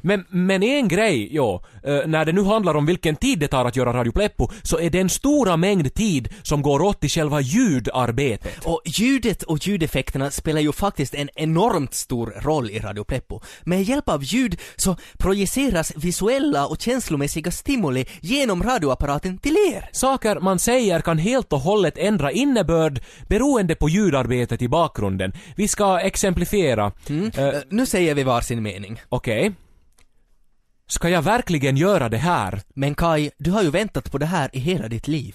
men, 0.00 0.24
men 0.28 0.62
en 0.62 0.88
grej, 0.88 1.34
ja, 1.34 1.62
eh, 1.84 2.06
när 2.06 2.24
det 2.24 2.32
nu 2.32 2.42
handlar 2.42 2.74
om 2.74 2.86
vilken 2.86 3.16
tid 3.16 3.38
det 3.38 3.48
tar 3.48 3.64
att 3.64 3.76
göra 3.76 3.92
Radio 3.92 4.12
Pleppo, 4.12 4.48
så 4.62 4.78
är 4.78 4.90
det 4.90 5.00
en 5.00 5.08
stora 5.08 5.56
mängd 5.56 5.94
tid 5.94 6.28
som 6.42 6.62
går 6.62 6.82
åt 6.82 7.00
till 7.00 7.10
själva 7.10 7.40
ljudarbetet. 7.40 8.64
Och 8.64 8.82
ljudet 8.84 9.42
och 9.42 9.66
ljudeffekterna 9.66 10.30
spelar 10.30 10.60
ju 10.60 10.72
faktiskt 10.72 11.14
en 11.14 11.28
enormt 11.34 11.94
stor 11.94 12.34
roll 12.36 12.70
i 12.70 12.78
Radio 12.78 13.04
Pleppo. 13.04 13.40
Med 13.64 13.82
hjälp 13.82 14.08
av 14.08 14.24
ljud 14.24 14.60
så 14.76 14.96
projiceras 15.18 15.92
visuella 15.96 16.66
och 16.66 16.80
känslomässiga 16.80 17.50
stimuli 17.50 18.06
genom 18.20 18.62
radioapparaten 18.62 19.38
till 19.38 19.56
er. 19.72 19.88
Saker 19.92 20.40
man 20.40 20.58
säger 20.58 21.00
kan 21.00 21.18
helt 21.18 21.52
och 21.52 21.60
hållet 21.60 21.98
ändra 21.98 22.32
innebörd 22.32 23.00
beroende 23.28 23.74
på 23.74 23.88
ljudarbetet 23.88 24.62
i 24.62 24.68
bakgrunden. 24.68 25.32
Vi 25.56 25.68
ska 25.70 26.00
exemplifiera. 26.00 26.92
Eh, 27.08 27.44
Eh, 27.44 27.54
nu 27.70 27.86
säger 27.86 28.14
vi 28.14 28.22
varsin 28.22 28.62
mening. 28.62 29.00
Okej. 29.08 29.52
Ska 30.88 31.08
jag 31.08 31.22
verkligen 31.22 31.76
göra 31.76 32.08
det 32.08 32.16
här? 32.18 32.60
Men 32.74 32.94
Kai, 32.94 33.30
du 33.38 33.50
har 33.50 33.62
ju 33.62 33.70
väntat 33.70 34.12
på 34.12 34.18
det 34.18 34.26
här 34.26 34.50
i 34.52 34.58
hela 34.58 34.88
ditt 34.88 35.08
liv. 35.08 35.34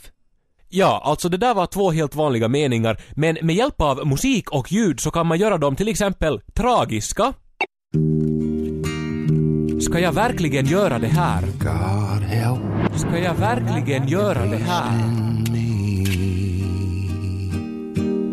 Ja, 0.70 1.02
alltså 1.06 1.30
det 1.30 1.38
där 1.38 1.54
var 1.54 1.66
två 1.68 1.92
helt 1.92 2.16
vanliga 2.16 2.48
meningar, 2.48 2.98
men 3.12 3.38
med 3.42 3.56
hjälp 3.56 3.82
av 3.82 4.08
musik 4.08 4.52
och 4.52 4.72
ljud 4.72 5.00
så 5.00 5.12
kan 5.12 5.28
man 5.28 5.38
göra 5.40 5.58
dem 5.58 5.76
till 5.76 5.88
exempel 5.88 6.42
tragiska. 6.54 7.34
Ska 9.82 10.00
jag 10.00 10.12
verkligen 10.14 10.66
göra 10.66 11.00
det 11.00 11.08
här? 11.08 11.42
Ska 12.98 13.20
jag 13.20 13.34
verkligen 13.36 14.08
göra 14.08 14.46
det 14.46 14.58
här? 14.58 15.00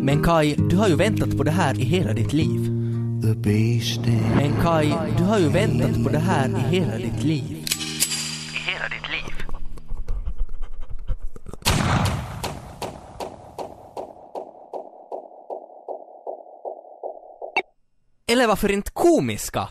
Men 0.05 0.23
Kai, 0.23 0.55
du 0.55 0.75
har 0.75 0.87
ju 0.87 0.95
väntat 0.95 1.37
på 1.37 1.43
det 1.43 1.51
här 1.51 1.79
i 1.79 1.83
hela 1.83 2.13
ditt 2.13 2.33
liv. 2.33 2.71
Men 4.35 4.61
Kai, 4.61 4.93
du 5.17 5.23
har 5.23 5.39
ju 5.39 5.49
väntat 5.49 6.03
på 6.03 6.09
det 6.09 6.19
här 6.19 6.49
i 6.49 6.75
hela 6.75 6.97
ditt 6.97 7.23
liv. 7.23 7.65
Eller 18.27 18.47
varför 18.47 18.71
inte 18.71 18.91
komiska? 18.91 19.69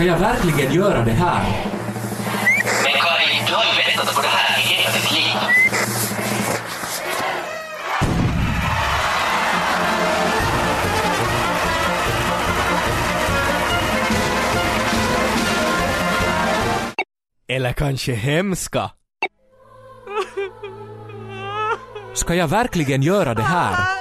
Ska 0.00 0.06
jag 0.06 0.18
verkligen 0.18 0.72
göra 0.72 1.04
det 1.04 1.12
här? 1.12 1.42
Men 2.82 2.92
Kari, 2.92 3.44
du 3.46 3.54
har 3.54 3.64
ju 3.64 3.96
väntat 3.96 4.16
på 4.16 4.22
det 4.22 4.28
här 4.28 4.58
i 4.58 4.62
hela 4.62 4.92
ditt 4.92 5.12
liv. 5.12 5.36
Eller 17.48 17.72
kanske 17.72 18.12
hemska. 18.12 18.90
Ska 22.14 22.34
jag 22.34 22.48
verkligen 22.48 23.02
göra 23.02 23.34
det 23.34 23.42
här? 23.42 23.99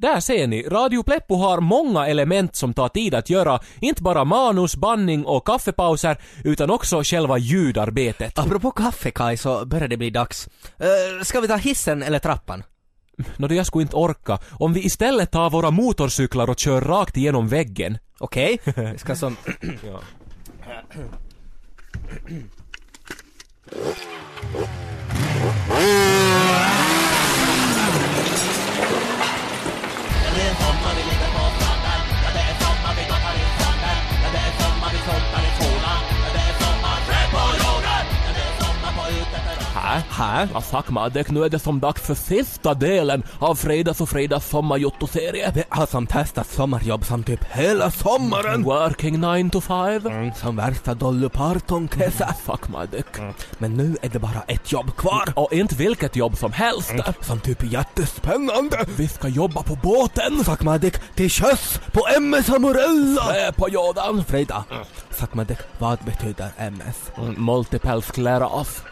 Där 0.00 0.20
ser 0.20 0.46
ni, 0.46 0.62
Radio 0.62 1.02
Pleppo 1.02 1.34
har 1.34 1.60
många 1.60 2.06
element 2.06 2.56
som 2.56 2.74
tar 2.74 2.88
tid 2.88 3.14
att 3.14 3.30
göra, 3.30 3.60
inte 3.80 4.02
bara 4.02 4.24
manus, 4.24 4.76
bandning 4.76 5.24
och 5.24 5.46
kaffepauser, 5.46 6.16
utan 6.44 6.70
också 6.70 7.02
själva 7.04 7.38
ljudarbetet. 7.38 8.38
Apropå 8.38 8.70
kaffe 8.70 9.10
Kai, 9.10 9.36
så 9.36 9.66
börjar 9.66 9.88
det 9.88 9.96
bli 9.96 10.10
dags. 10.10 10.48
Uh, 10.80 11.22
ska 11.22 11.40
vi 11.40 11.48
ta 11.48 11.56
hissen 11.56 12.02
eller 12.02 12.18
trappan? 12.18 12.62
Nå, 13.36 13.46
det 13.46 13.54
jag 13.54 13.66
skulle 13.66 13.82
inte 13.82 13.96
orka. 13.96 14.38
Om 14.50 14.72
vi 14.72 14.84
istället 14.84 15.30
tar 15.30 15.50
våra 15.50 15.70
motorcyklar 15.70 16.50
och 16.50 16.58
kör 16.58 16.80
rakt 16.80 17.16
igenom 17.16 17.48
väggen. 17.48 17.98
Okej, 18.18 18.58
vi 18.92 18.98
ska 18.98 19.16
som... 19.16 19.36
Här? 20.60 20.84
Här? 40.08 40.48
Ja, 40.54 40.60
fuck 40.60 40.88
Madek, 40.90 41.30
nu 41.30 41.44
är 41.44 41.48
det 41.48 41.58
som 41.58 41.80
dags 41.80 42.02
för 42.02 42.14
sista 42.14 42.74
delen 42.74 43.22
av 43.38 43.54
Fredags 43.54 44.00
och 44.00 44.08
Fredags 44.08 44.48
sommarjotto-serie. 44.48 45.52
Vi 45.54 45.64
har 45.68 45.86
som 45.86 46.06
testat 46.06 46.50
sommarjobb 46.50 47.04
som 47.04 47.22
typ 47.24 47.44
hela 47.44 47.90
sommaren. 47.90 48.62
Working 48.62 49.20
9 49.20 49.50
to 49.50 49.60
5. 49.60 50.06
Mm, 50.06 50.34
som 50.34 50.56
värsta 50.56 50.94
Dolly 50.94 51.28
Parton-kessa. 51.28 52.34
Fuck 52.44 52.68
Madek. 52.68 53.06
Men 53.58 53.74
nu 53.74 53.96
är 54.02 54.08
det 54.08 54.18
bara 54.18 54.42
ett 54.48 54.72
jobb 54.72 54.96
kvar. 54.96 55.32
Och 55.36 55.52
inte 55.52 55.74
vilket 55.74 56.16
jobb 56.16 56.36
som 56.36 56.52
helst. 56.52 56.94
Som 57.20 57.40
typ 57.40 57.72
jättespännande. 57.72 58.84
Vi 58.96 59.08
ska 59.08 59.28
jobba 59.28 59.62
på 59.62 59.74
båten. 59.82 60.44
Sakmadik 60.44 60.94
till 61.14 61.30
sjöss 61.30 61.80
på 61.92 62.00
MS 62.16 62.50
Amorella. 62.50 63.46
Äh, 63.46 63.52
på 63.54 63.68
Jordan. 63.68 64.24
Frida, 64.24 64.64
Sakmadik, 65.10 65.58
vad 65.78 65.98
betyder 65.98 66.50
MS? 66.58 66.96
Mm, 67.18 67.44
Multiple 67.44 68.02
scleros. 68.02 68.82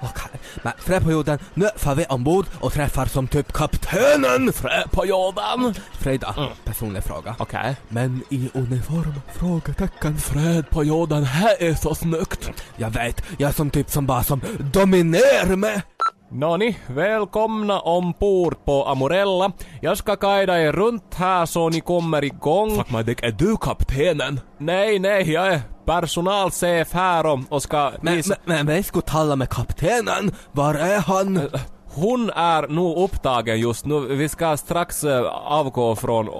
Okej, 0.00 0.28
men 0.32 0.40
frä 0.78 1.00
på 1.00 1.10
jorden, 1.10 1.38
nu 1.54 1.68
får 1.76 1.94
vi 1.94 2.06
ombord 2.08 2.46
och 2.60 2.72
träffar 2.72 3.06
som 3.06 3.28
typ 3.28 3.52
kaptenen. 3.52 4.52
Frä 4.52 4.84
på 4.90 5.06
Jordan. 5.06 5.74
Frida, 5.92 6.34
personlig 6.64 7.04
fråga. 7.04 7.36
Okej. 7.38 7.76
Men 7.88 8.22
i 8.30 8.50
uniform? 8.54 9.14
Frågetecken. 9.32 10.18
Fred 10.18 10.70
på 10.70 10.84
Jordan, 10.84 11.24
här 11.24 11.62
är 11.62 11.74
så 11.74 11.94
snyggt. 11.94 12.50
Jag 12.76 12.90
vet, 12.90 13.22
jag 13.38 13.48
är 13.48 13.54
som 13.54 13.70
typ 13.70 13.90
som 13.90 14.06
bara 14.06 14.22
som 14.22 14.40
dominerar 14.72 15.56
med. 15.56 15.82
Nåni, 16.30 16.78
välkomna 16.86 17.80
ombord 17.80 18.64
på 18.64 18.84
Amorella. 18.86 19.52
Jag 19.80 19.98
ska 19.98 20.14
guida 20.14 20.60
er 20.60 20.72
runt 20.72 21.14
här 21.14 21.46
så 21.46 21.68
ni 21.68 21.80
kommer 21.80 22.24
igång. 22.24 22.76
Fuck 22.76 22.90
Madek, 22.90 23.22
är 23.22 23.30
du 23.30 23.56
kaptenen? 23.56 24.40
Nej, 24.58 24.98
nej, 24.98 25.32
jag 25.32 25.46
är 25.46 25.60
personalchef 25.86 26.92
här 26.92 27.26
och, 27.26 27.38
och 27.48 27.62
ska 27.62 27.92
Men, 28.00 28.14
visa... 28.16 28.36
men, 28.44 28.66
men 28.66 28.76
vi 28.76 28.82
skulle 28.82 29.02
tala 29.02 29.36
med 29.36 29.48
kaptenen. 29.48 30.32
Var 30.52 30.74
är 30.74 30.98
han? 30.98 31.48
Hon 31.94 32.30
är 32.30 32.68
nog 32.68 32.96
upptagen 32.98 33.60
just 33.60 33.84
nu. 33.86 34.00
Vi 34.00 34.28
ska 34.28 34.56
strax 34.56 35.04
eh, 35.04 35.24
avgå 35.32 35.96
från 35.96 36.28
uh, 36.28 36.34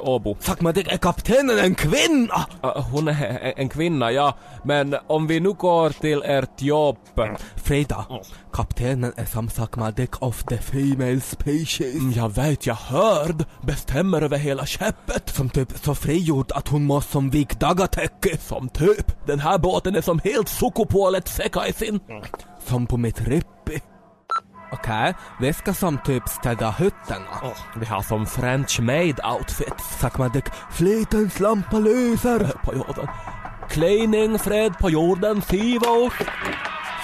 Åbo. 0.00 0.36
Sakmadik, 0.40 0.92
är 0.92 0.96
kaptenen 0.96 1.58
en 1.58 1.74
kvinna? 1.74 2.46
Hon 2.92 3.08
är 3.08 3.52
en, 3.56 3.68
kvinna, 3.68 4.12
ja. 4.12 4.34
Men 4.64 4.96
om 5.06 5.26
vi 5.26 5.40
nu 5.40 5.52
går 5.52 5.90
till 5.90 6.22
ert 6.24 6.62
jobb. 6.62 6.96
Frida, 7.56 8.06
kaptenen 8.52 9.12
är 9.16 9.24
som 9.24 9.48
Sakmadik 9.48 10.22
of 10.22 10.44
the 10.44 10.58
female 10.58 11.20
species. 11.20 11.94
Mm, 11.94 12.12
Jag 12.12 12.28
vet, 12.34 12.66
jag 12.66 12.74
hörd. 12.74 13.44
Bestämmer 13.62 14.22
över 14.22 14.38
hela 14.38 14.66
skeppet. 14.66 15.28
Som 15.28 15.48
typ 15.48 15.68
så 15.82 15.94
frigjord 15.94 16.52
att 16.54 16.68
hon 16.68 16.84
måste 16.84 17.12
som 17.12 17.30
vik 17.30 17.60
dagatäcke. 17.60 18.38
Som 18.38 18.68
typ. 18.68 19.26
Den 19.26 19.40
här 19.40 19.58
båten 19.58 19.96
är 19.96 20.00
som 20.00 20.20
helt 20.24 20.48
sukupuolet 20.48 21.28
sekaisin. 21.28 22.00
Som 22.66 22.86
på 22.86 22.96
mitt 22.96 23.20
rippi. 23.20 23.80
Okej, 24.72 25.14
vi 25.40 25.52
ska 25.52 25.74
som 25.74 25.98
typ 25.98 26.28
städa 26.28 26.70
hytterna. 26.70 27.54
Vi 27.76 27.86
har 27.86 28.02
som 28.02 28.26
French 28.26 28.80
made 28.80 29.16
outfit. 29.34 29.80
Sakmadik, 30.00 30.44
flitens 30.70 31.40
lampa 31.40 31.78
lyser. 31.78 32.52
På 32.64 32.74
jorden. 32.74 33.08
Cleaning, 33.70 34.38
fred 34.38 34.78
på 34.78 34.90
jorden, 34.90 35.42
Sivo. 35.42 36.10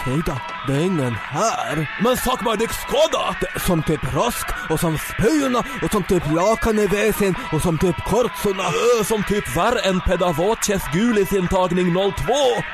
Frida, 0.04 0.40
det 0.66 0.72
är 0.72 0.80
ingen 0.80 1.14
här. 1.14 1.90
Men 2.02 2.16
sak 2.16 2.40
mig 2.40 2.56
det 2.58 2.68
skada! 2.72 3.36
Som 3.66 3.82
typ 3.82 4.14
rosk 4.14 4.46
och 4.70 4.80
som 4.80 4.98
spyorna 4.98 5.62
och 5.82 5.90
som 5.90 6.02
typ 6.02 6.22
lakan 6.30 6.78
i 6.78 6.86
väsen 6.86 7.34
och 7.52 7.62
som 7.62 7.78
typ 7.78 8.04
kortsorna. 8.04 8.62
Ö, 8.62 9.04
Som 9.04 9.22
typ 9.22 9.56
värre 9.56 9.80
än 9.80 10.00
Pedavoces 10.00 10.82
gulisintagning 10.92 11.94
02. 11.94 12.02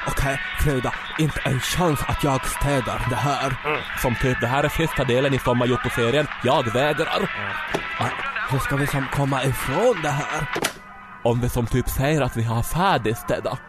Okej, 0.07 0.41
Frida, 0.61 0.95
inte 1.19 1.41
en 1.45 1.61
chans 1.61 2.01
att 2.09 2.25
jag 2.25 2.47
städar 2.47 3.07
det 3.11 3.17
här. 3.17 3.57
Som 4.03 4.15
typ 4.15 4.41
det 4.41 4.47
här 4.47 4.65
är 4.65 4.69
sista 4.69 5.05
delen 5.05 5.35
i 5.35 5.39
sommarjotto-serien. 5.39 6.27
Jag 6.45 6.73
vägrar. 6.73 7.31
Men 8.01 8.11
hur 8.51 8.59
ska 8.59 8.77
vi 8.77 8.87
som 8.87 9.07
komma 9.13 9.45
ifrån 9.45 10.03
det 10.03 10.11
här? 10.11 10.49
Om 11.25 11.41
vi 11.41 11.49
som 11.49 11.67
typ 11.67 11.89
säger 11.89 12.21
att 12.21 12.37
vi 12.37 12.43
har 12.43 12.63
färdigstädat. 12.63 13.61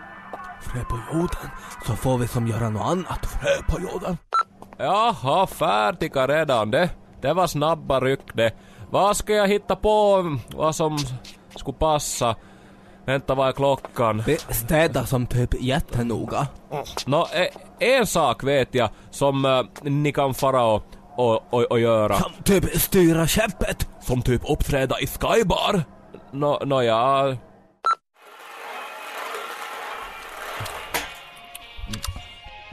Frö 0.61 0.83
på 0.83 0.99
jorden, 1.13 1.49
så 1.87 1.93
får 1.95 2.17
vi 2.17 2.27
som 2.27 2.47
göra 2.47 2.69
något 2.69 2.81
annat. 2.91 3.25
Frö 3.25 3.63
på 3.67 3.81
jorden. 3.81 4.17
Jaha, 4.77 5.47
färdiga 5.47 6.27
redan. 6.27 6.71
Det, 6.71 6.89
det 7.21 7.33
var 7.33 7.47
snabba 7.47 7.99
ryck 7.99 8.33
det. 8.33 8.51
Vad 8.89 9.17
ska 9.17 9.33
jag 9.33 9.47
hitta 9.47 9.75
på 9.75 10.23
vad 10.55 10.75
som 10.75 10.97
skulle 11.55 11.77
passa? 11.77 12.35
Vänta, 13.05 13.35
vad 13.35 13.47
är 13.47 13.51
klockan? 13.51 14.23
Vi 14.25 14.37
städar 14.37 15.03
som 15.03 15.27
typ 15.27 15.61
jättenoga. 15.61 16.47
Nå, 17.05 17.27
e- 17.33 17.49
en 17.79 18.07
sak 18.07 18.43
vet 18.43 18.75
jag 18.75 18.89
som 19.11 19.45
eh, 19.45 19.61
ni 19.81 20.11
kan 20.11 20.33
fara 20.33 20.63
och, 20.63 20.83
och, 21.15 21.53
och, 21.53 21.63
och 21.63 21.79
göra. 21.79 22.19
Som 22.19 22.31
typ 22.43 22.81
styra 22.81 23.27
skeppet. 23.27 23.89
Som 24.01 24.21
typ 24.21 24.41
uppträda 24.51 24.99
i 24.99 25.07
Skybar. 25.07 25.83
Nå, 26.31 26.61
nå 26.65 26.81
ja. 26.81 27.35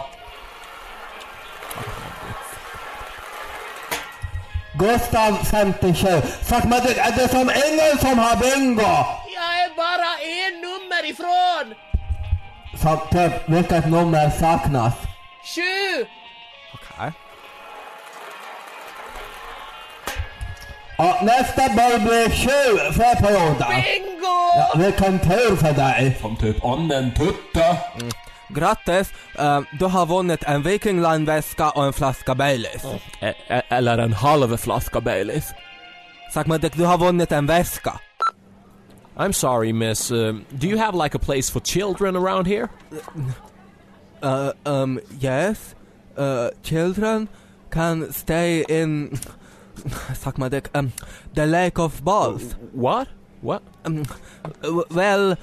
Gustav 4.74 5.38
57. 5.44 6.22
Sakmadik, 6.42 6.98
är 6.98 7.12
det 7.12 7.28
som 7.28 7.52
ingen 7.68 7.98
som 8.00 8.20
har 8.20 8.36
bingo? 8.36 9.21
Jag 9.52 9.60
är 9.66 9.76
bara 9.76 10.12
en 10.20 10.62
nummer 10.62 11.06
ifrån! 11.10 11.76
Typ, 13.12 13.50
vilket 13.50 13.86
nummer 13.90 14.30
saknas? 14.30 14.94
Sju! 15.56 16.06
Okej. 16.74 17.12
Och 20.98 21.26
nästa 21.26 21.62
boll 21.70 22.00
blir 22.00 22.30
sju 22.30 22.92
för 22.94 23.16
perioden. 23.24 23.68
Bingo! 23.84 24.40
Ja, 24.56 24.72
vilken 24.76 25.20
tur 25.20 25.56
för 25.56 25.74
dig. 25.74 26.18
Som 26.22 26.36
typ 26.38 26.64
onnen 26.66 27.14
tutte. 27.14 27.78
Grattis, 28.50 29.14
eh, 29.40 29.62
du 29.80 29.86
har 29.86 30.06
vunnit 30.06 30.44
en 30.44 30.64
Viking 30.64 31.02
Line-väska 31.02 31.70
och 31.70 31.86
en 31.86 31.94
flaska 31.94 32.36
Baileys. 32.36 32.84
E- 33.22 33.34
e- 33.48 33.62
eller 33.70 33.98
en 33.98 34.14
halv 34.14 34.58
flaska 34.58 35.02
Baileys. 35.02 35.46
Sag 36.34 36.48
mig 36.48 36.60
Dick, 36.60 36.74
du 36.74 36.86
har 36.86 36.98
vunnit 36.98 37.32
en 37.32 37.46
väska. 37.46 38.00
I'm 39.18 39.34
sorry, 39.34 39.72
miss. 39.74 40.12
Uh, 40.12 40.40
do 40.58 40.68
you 40.68 40.78
have 40.78 40.96
like 40.96 41.16
a 41.16 41.20
place 41.20 41.50
for 41.50 41.60
children 41.60 42.16
around 42.16 42.48
here? 42.48 42.70
Uh, 44.22 44.54
um, 44.66 45.00
yes. 45.20 45.76
Uh, 46.18 46.52
children 46.64 47.30
can 47.70 48.12
stay 48.12 48.66
in... 48.68 49.20
Suck 50.14 50.38
my 50.38 50.50
Dick, 50.50 50.70
um, 50.76 50.94
the 51.34 51.46
lake 51.46 51.80
of 51.80 52.04
balls. 52.04 52.54
What? 52.72 53.08
What? 53.42 53.64
Um, 53.86 54.06
well, 54.92 55.36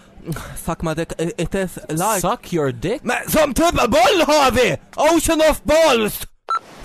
suck 0.54 0.82
my 0.82 0.94
Dick, 0.94 1.12
it 1.18 1.54
is 1.54 1.78
like... 1.88 2.20
Suck 2.20 2.52
your 2.52 2.70
dick? 2.70 3.04
Men 3.04 3.28
som 3.28 3.54
typ 3.54 3.74
av 3.82 3.90
boll 3.90 4.22
har 4.26 4.50
vi! 4.52 4.76
Ocean 4.96 5.40
of 5.40 5.64
balls! 5.64 6.26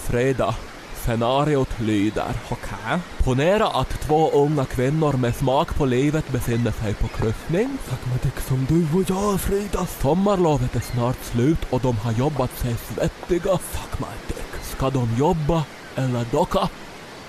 Freda, 0.07 0.55
scenariot 1.03 1.79
lyder. 1.79 2.33
Okej. 2.49 2.99
Ponera 3.17 3.67
att 3.67 3.89
två 3.89 4.31
unga 4.31 4.65
kvinnor 4.65 5.13
med 5.13 5.35
smak 5.35 5.75
på 5.75 5.85
livet 5.85 6.29
befinner 6.31 6.71
sig 6.71 6.93
på 6.93 7.07
kryssning. 7.07 7.77
Dick, 8.23 8.39
som 8.39 8.65
du 8.69 8.99
och 8.99 9.09
jag 9.09 9.41
Frida. 9.41 9.85
Sommarlovet 9.85 10.75
är 10.75 10.79
snart 10.79 11.23
slut 11.23 11.59
och 11.69 11.81
de 11.81 11.97
har 11.97 12.11
jobbat 12.11 12.59
sig 12.59 12.75
svettiga. 12.75 13.57
Sag 13.71 13.99
mig 13.99 14.17
Dick. 14.27 14.63
Ska 14.63 14.89
de 14.89 15.15
jobba 15.19 15.63
eller 15.95 16.25
docka? 16.31 16.69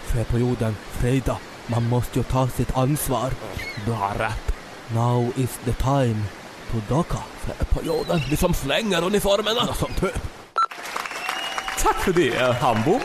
Fred 0.07 0.29
på 0.29 0.39
jorden, 0.39 0.77
Frida. 0.91 1.37
Man 1.67 1.89
måste 1.89 2.19
ju 2.19 2.23
ta 2.25 2.49
sitt 2.49 2.77
ansvar. 2.77 3.31
Bra 3.87 4.13
rätt. 4.19 4.55
Now 4.95 5.33
is 5.37 5.59
the 5.65 5.73
time 5.73 6.23
to 6.71 6.95
docka. 6.95 7.19
På 7.71 7.81
jorden, 7.87 8.21
vi 8.31 8.37
som 8.37 8.55
slänger 8.55 9.05
uniformerna. 9.05 9.75
Som 9.75 9.93
typ. 10.01 10.23
Tack 11.83 11.97
för 11.97 12.13
det, 12.13 12.57
Hambo. 12.61 13.01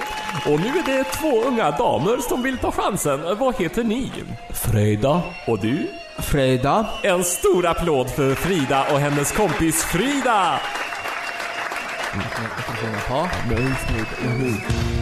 Och 0.46 0.60
nu 0.60 0.68
är 0.68 0.86
det 0.86 1.04
två 1.04 1.42
unga 1.42 1.72
damer 1.72 2.18
som 2.30 2.44
vill 2.44 2.58
ta 2.58 2.72
chansen. 2.72 3.38
Vad 3.40 3.56
heter 3.56 3.84
ni? 3.84 4.12
Freda. 4.50 5.22
Och 5.48 5.60
du? 5.60 5.88
Frida. 6.18 6.86
En 7.04 7.24
stor 7.24 7.66
applåd 7.66 8.10
för 8.10 8.36
Frida 8.36 8.86
och 8.92 9.00
hennes 9.00 9.32
kompis 9.32 9.84
Frida! 9.84 10.60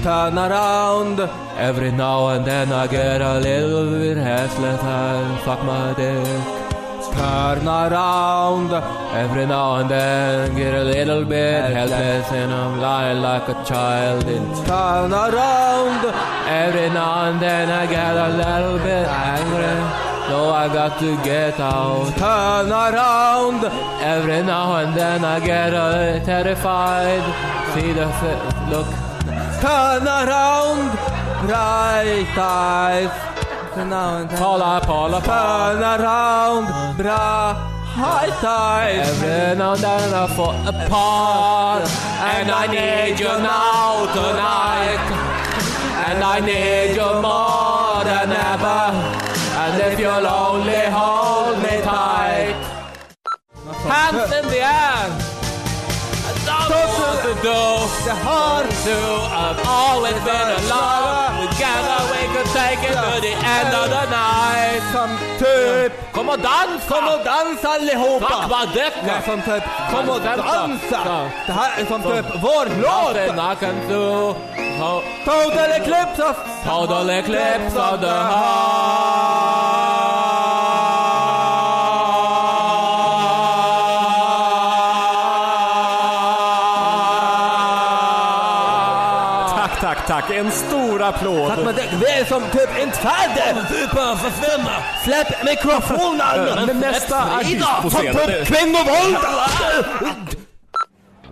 Turn 0.04 0.38
around. 0.38 1.30
Every 1.60 1.92
now 1.92 2.28
and 2.28 2.46
then 2.46 2.72
I 2.72 2.88
get 2.88 3.22
a 3.22 3.40
little 3.40 4.00
bit 4.00 4.18
restless 4.18 4.84
and 4.84 5.40
fuck 5.40 5.63
my 5.63 5.94
dick. 5.96 6.67
Turn 7.18 7.68
around. 7.68 8.72
Every 9.14 9.48
now 9.48 9.78
and 9.78 9.90
then 9.90 10.56
get 10.56 10.74
a 10.74 10.84
little 10.84 11.26
bit 11.26 11.72
helpless 11.74 12.32
and 12.32 12.54
I'm 12.54 12.80
lying 12.80 13.22
like 13.22 13.50
a 13.50 13.56
child 13.66 14.28
in 14.28 14.46
Turn 14.66 15.12
around. 15.12 16.06
Every 16.48 16.90
now 16.90 17.30
and 17.30 17.42
then 17.42 17.70
I 17.72 17.88
get 17.88 18.16
a 18.16 18.30
little 18.44 18.78
bit 18.78 19.08
angry. 19.08 20.08
So 20.28 20.50
I 20.50 20.68
got 20.68 21.00
to 21.00 21.16
get 21.24 21.60
out. 21.60 22.16
Turn 22.18 22.70
around. 22.70 23.66
Every 24.04 24.44
now 24.44 24.76
and 24.76 24.96
then 24.96 25.26
I 25.26 25.40
get 25.40 25.74
a 25.74 26.22
terrified. 26.24 27.26
See 27.74 27.94
the 27.94 28.08
look. 28.70 28.90
Turn 29.60 30.04
around. 30.06 30.92
Bright 31.48 32.38
eyes. 32.38 33.37
Around. 33.78 34.30
Pala, 34.30 34.82
pala, 34.84 35.22
pala. 35.22 35.74
Turn 35.78 36.02
around. 36.02 36.98
Bright 36.98 38.44
eyes. 38.44 39.08
Every 39.08 39.56
now 39.56 39.74
and 39.74 39.84
then 39.84 40.13
I 40.13 40.28
fall 40.36 40.68
apart. 40.68 41.84
And 42.34 42.50
I 42.50 42.66
need 42.68 43.20
you 43.20 43.28
now 43.28 44.06
tonight. 44.18 45.06
And 46.08 46.24
I 46.24 46.40
need 46.40 46.96
you 46.98 47.12
more 47.22 48.04
than 48.04 48.32
ever. 48.52 48.84
And 49.62 49.94
if 49.94 50.00
you'll 50.00 50.26
only 50.26 50.84
hold 50.98 51.58
me 51.62 51.82
tight. 51.82 52.58
Hands 53.86 54.32
in 54.40 54.46
the 54.50 54.62
air. 54.62 55.28
What 56.48 57.22
to 57.24 57.34
do. 57.46 57.62
The 58.06 58.16
heart. 58.26 58.70
to 58.86 58.98
I've 59.44 59.62
always 59.68 60.18
been 60.26 60.50
alone. 60.60 61.48
Together 61.48 62.00
we 62.12 62.27
could 62.38 62.54
take 62.54 62.82
it 62.89 62.93
to 62.93 63.21
the 63.28 63.34
end 63.58 63.71
of 63.82 63.88
the 63.95 64.06
night. 64.10 64.82
Som 64.93 65.10
typ. 65.39 65.93
Kom 66.12 66.30
och 66.30 66.39
dansa! 66.39 66.88
Kom 66.89 67.06
och 67.08 67.26
dansa 67.26 67.67
allihopa. 67.69 68.26
Fuck 68.28 68.50
vad 68.50 68.73
Det 68.73 68.82
är 68.82 68.91
däck! 69.06 69.26
som 69.26 69.41
typ, 69.41 69.63
kom 69.91 70.10
och 70.10 70.21
Dansa. 70.21 71.30
Det 71.47 71.54
här 71.54 71.82
är 71.82 71.86
som 71.86 72.02
typ 72.02 72.26
vår 72.41 72.65
låt! 72.82 73.15
Total 75.26 75.71
Eclipse 75.71 76.23
of... 76.23 76.38
total 76.65 77.10
eclipse 77.10 77.78
of 77.78 78.02
the 78.02 78.08
heart. 78.08 79.67
Applåd. 91.08 91.48
Tack 91.50 91.65
men 91.65 91.76
det, 91.76 91.89
vi 92.00 92.22
är 92.22 92.26
som 92.26 92.41
typ 92.41 92.84
inte 92.84 92.98
färdiga! 92.98 93.67
Släpp 95.04 95.43
mikrofonen! 95.46 96.65
Men 96.67 96.80
nästa 96.80 97.38
artist 97.38 97.65
på 97.82 97.89
scenen. 97.89 98.28
typ 98.28 98.48
kvinnovåld! 98.48 99.17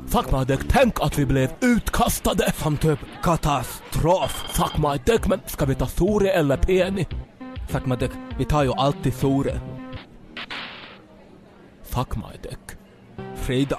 Fuck 0.08 0.32
my 0.32 0.46
dick, 0.46 0.60
tänk 0.70 1.02
att 1.02 1.18
vi 1.18 1.26
blev 1.26 1.50
utkastade. 1.62 2.54
Som 2.58 2.78
typ 2.78 3.00
katastrof. 3.24 4.44
Fuck 4.50 4.78
my 4.78 4.98
dick, 5.06 5.28
men 5.28 5.40
ska 5.46 5.66
vi 5.66 5.76
ta 5.76 5.88
Sore 5.88 6.30
eller 6.30 6.58
Penny? 6.58 7.06
Tack 7.72 7.86
men 7.86 8.00
det, 8.00 8.10
vi 8.38 8.46
tar 8.46 8.64
ju 8.64 8.74
alltid 8.74 9.16
Sore. 9.16 9.60
Fuck 11.84 12.16
my 12.16 12.38
dick. 12.42 12.78
Frida. 13.36 13.78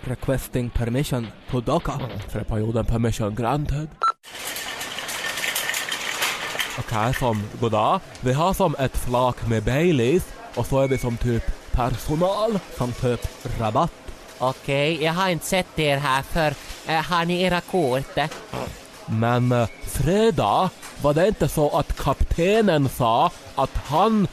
Requesting 0.00 0.70
permission 0.70 1.26
to 1.50 1.60
docka. 1.60 1.92
För 2.28 2.44
perioden 2.44 2.84
permission 2.84 3.34
granted. 3.34 3.88
Okej, 6.86 7.14
som 7.14 7.42
goddag. 7.60 8.00
Vi 8.20 8.32
har 8.32 8.54
som 8.54 8.74
ett 8.78 8.96
flak 8.96 9.46
med 9.46 9.62
Baileys 9.62 10.22
och 10.54 10.66
så 10.66 10.80
är 10.80 10.88
vi 10.88 10.98
som 10.98 11.16
typ 11.16 11.42
personal. 11.72 12.58
Som 12.76 12.92
typ 12.92 13.20
rabatt. 13.60 13.92
Okej, 14.38 15.02
jag 15.02 15.12
har 15.12 15.28
inte 15.28 15.46
sett 15.46 15.78
er 15.78 15.96
här 15.96 16.22
för 16.22 16.54
äh, 16.86 17.02
har 17.02 17.24
ni 17.24 17.42
era 17.42 17.60
kort? 17.60 18.18
Men 19.06 19.52
eh, 19.52 19.68
fredag 19.82 20.70
var 21.02 21.14
det 21.14 21.28
inte 21.28 21.48
så 21.48 21.78
att 21.78 21.96
kaptenen 21.96 22.88
sa 22.88 23.30
att 23.54 23.76
han, 23.84 24.28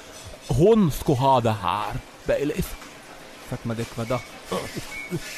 hon 0.48 0.92
skulle 0.92 1.18
ha 1.18 1.42
det 1.42 1.56
här, 1.64 1.94
Baileys? 2.26 2.68
Tack 3.50 3.64
men 3.64 3.78
det, 3.78 3.98
vadå? 3.98 4.20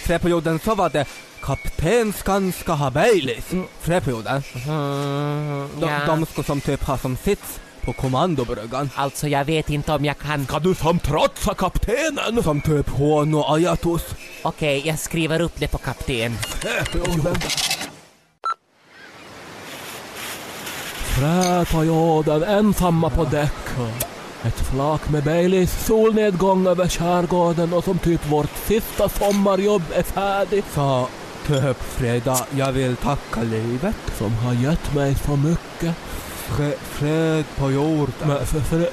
Träperioden 0.05 0.59
så 0.59 0.75
var 0.75 0.89
det 0.89 1.05
kaptenskan 1.41 2.51
ska 2.51 2.73
ha 2.73 2.91
Baileys. 2.91 3.51
Träperioden. 3.83 4.43
Mm, 4.67 5.69
De, 5.79 5.89
ja. 5.89 6.05
de 6.05 6.25
ska 6.25 6.43
som 6.43 6.61
typ 6.61 6.83
ha 6.83 6.97
som 6.97 7.17
sits 7.17 7.59
på 7.81 7.93
kommandobryggan. 7.93 8.89
Alltså 8.95 9.27
jag 9.27 9.45
vet 9.45 9.69
inte 9.69 9.93
om 9.93 10.05
jag 10.05 10.17
kan... 10.17 10.45
Ska 10.45 10.59
du 10.59 10.75
som 10.75 10.99
trotsa 10.99 11.53
kaptenen? 11.53 12.43
Som 12.43 12.61
typ 12.61 12.89
hon 12.89 13.33
och 13.35 13.55
Ayatos. 13.55 14.01
Okej, 14.43 14.81
jag 14.85 14.99
skriver 14.99 15.41
upp 15.41 15.59
det 15.59 15.67
på 15.67 15.77
kapten. 15.77 16.37
Träperioden 21.15 22.43
ensamma 22.43 23.09
på 23.09 23.23
däck. 23.23 23.51
Ett 24.43 24.59
flak 24.59 25.09
med 25.09 25.23
Baileys, 25.23 25.85
solnedgång 25.85 26.67
över 26.67 26.87
skärgården 26.87 27.73
och 27.73 27.83
som 27.83 27.99
typ 27.99 28.29
vårt 28.29 28.57
sista 28.67 29.09
sommarjobb 29.09 29.83
är 29.95 30.03
färdigt. 30.03 30.65
Så 30.73 31.07
fredag, 31.79 32.45
jag 32.57 32.71
vill 32.71 32.95
tacka 32.95 33.43
livet. 33.43 33.95
Som 34.17 34.33
har 34.33 34.53
gett 34.53 34.93
mig 34.93 35.15
så 35.15 35.35
mycket. 35.35 35.95
Fre, 36.35 36.73
fred 36.81 37.45
på 37.55 37.71
jorden. 37.71 38.27
Men 38.27 38.45
för, 38.45 38.59
för, 38.59 38.89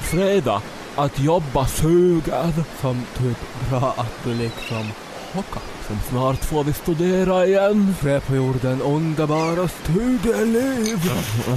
fredag, 0.00 0.62
att 0.96 1.20
jobba 1.20 1.66
suger. 1.66 2.52
Som 2.80 3.06
typ 3.18 3.38
bra 3.70 3.94
att 3.96 4.24
du 4.24 4.34
liksom 4.34 4.86
hockar. 5.32 5.62
Som 5.86 5.98
snart 6.08 6.44
får 6.44 6.64
vi 6.64 6.72
studera 6.72 7.46
igen. 7.46 7.94
Fred 8.00 8.22
på 8.26 8.34
jorden, 8.36 8.82
underbara 8.82 9.68
studieliv. 9.68 10.98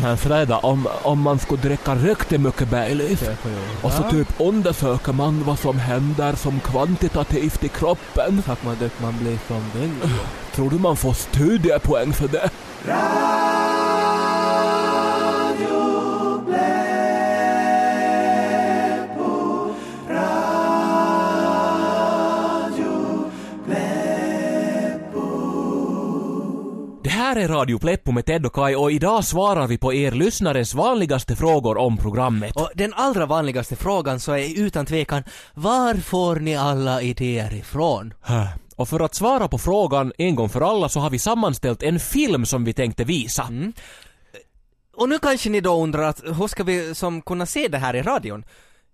Men 0.01 0.17
fredag, 0.17 0.57
om, 0.57 0.87
om 1.03 1.21
man 1.21 1.39
skulle 1.39 1.61
dricka 1.61 1.95
riktigt 1.95 2.41
mycket 2.41 2.69
Baileys 2.69 3.23
och 3.81 3.91
så 3.91 4.03
typ 4.03 4.39
undersöker 4.39 5.13
man 5.13 5.43
vad 5.43 5.59
som 5.59 5.79
händer 5.79 6.35
som 6.35 6.59
kvantitativt 6.59 7.63
i 7.63 7.69
kroppen. 7.69 8.43
Tack 8.45 8.63
man 8.63 8.77
det, 8.79 8.89
man 9.01 9.17
blir 9.19 9.37
som 9.47 9.81
vill. 9.81 9.95
Tror 10.55 10.69
du 10.69 10.79
man 10.79 10.97
får 10.97 11.13
studiepoäng 11.13 12.13
för 12.13 12.27
det? 12.27 12.49
Det 12.85 13.60
här 27.11 27.35
är 27.35 27.47
Radio 27.47 27.79
Pleppo 27.79 28.11
med 28.11 28.25
Ted 28.25 28.45
och 28.45 28.53
Kai 28.53 28.75
och 28.75 28.91
idag 28.91 29.23
svarar 29.23 29.67
vi 29.67 29.77
på 29.77 29.93
er 29.93 30.11
lyssnares 30.11 30.73
vanligaste 30.73 31.35
frågor 31.35 31.77
om 31.77 31.97
programmet. 31.97 32.55
Och 32.55 32.71
den 32.75 32.93
allra 32.93 33.25
vanligaste 33.25 33.75
frågan 33.75 34.19
så 34.19 34.31
är 34.31 34.59
utan 34.59 34.85
tvekan, 34.85 35.23
var 35.53 35.93
får 35.95 36.35
ni 36.35 36.55
alla 36.55 37.01
idéer 37.01 37.53
ifrån? 37.53 38.13
Och 38.75 38.89
för 38.89 38.99
att 38.99 39.15
svara 39.15 39.47
på 39.47 39.57
frågan 39.57 40.13
en 40.17 40.35
gång 40.35 40.49
för 40.49 40.61
alla 40.61 40.89
så 40.89 40.99
har 40.99 41.09
vi 41.09 41.19
sammanställt 41.19 41.83
en 41.83 41.99
film 41.99 42.45
som 42.45 42.63
vi 42.63 42.73
tänkte 42.73 43.03
visa. 43.03 43.49
Och 44.95 45.09
nu 45.09 45.19
kanske 45.19 45.49
ni 45.49 45.61
då 45.61 45.83
undrar 45.83 46.03
att 46.03 46.23
hur 46.23 46.47
ska 46.47 46.63
vi 46.63 46.95
som 46.95 47.21
kunna 47.21 47.45
se 47.45 47.67
det 47.67 47.77
här 47.77 47.95
i 47.95 48.01
radion? 48.01 48.43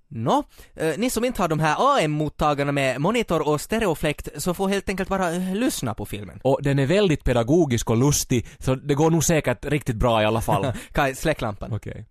Nå, 0.10 0.44
eh, 0.76 0.98
ni 0.98 1.10
som 1.10 1.26
inte 1.26 1.42
har 1.42 1.48
de 1.48 1.60
här 1.60 1.76
AM-mottagarna 1.80 2.72
med 2.72 3.02
monitor 3.02 3.48
och 3.48 3.62
stereofläkt 3.62 4.30
så 4.38 4.54
får 4.54 4.68
helt 4.68 4.90
enkelt 4.90 5.10
bara 5.10 5.34
eh, 5.34 5.56
lyssna 5.56 5.94
på 5.94 6.06
filmen. 6.06 6.40
Och 6.44 6.60
den 6.64 6.80
är 6.80 6.86
väldigt 6.86 7.24
pedagogisk 7.24 7.90
och 7.90 7.98
lustig 7.98 8.48
så 8.60 8.76
det 8.76 8.96
går 8.96 9.10
nog 9.12 9.24
säkert 9.24 9.66
riktigt 9.66 9.96
bra 9.96 10.22
i 10.22 10.26
alla 10.26 10.42
fall. 10.42 10.74
Kai, 10.94 11.16
släck 11.16 11.42
lampan. 11.42 11.74
Okej. 11.74 12.06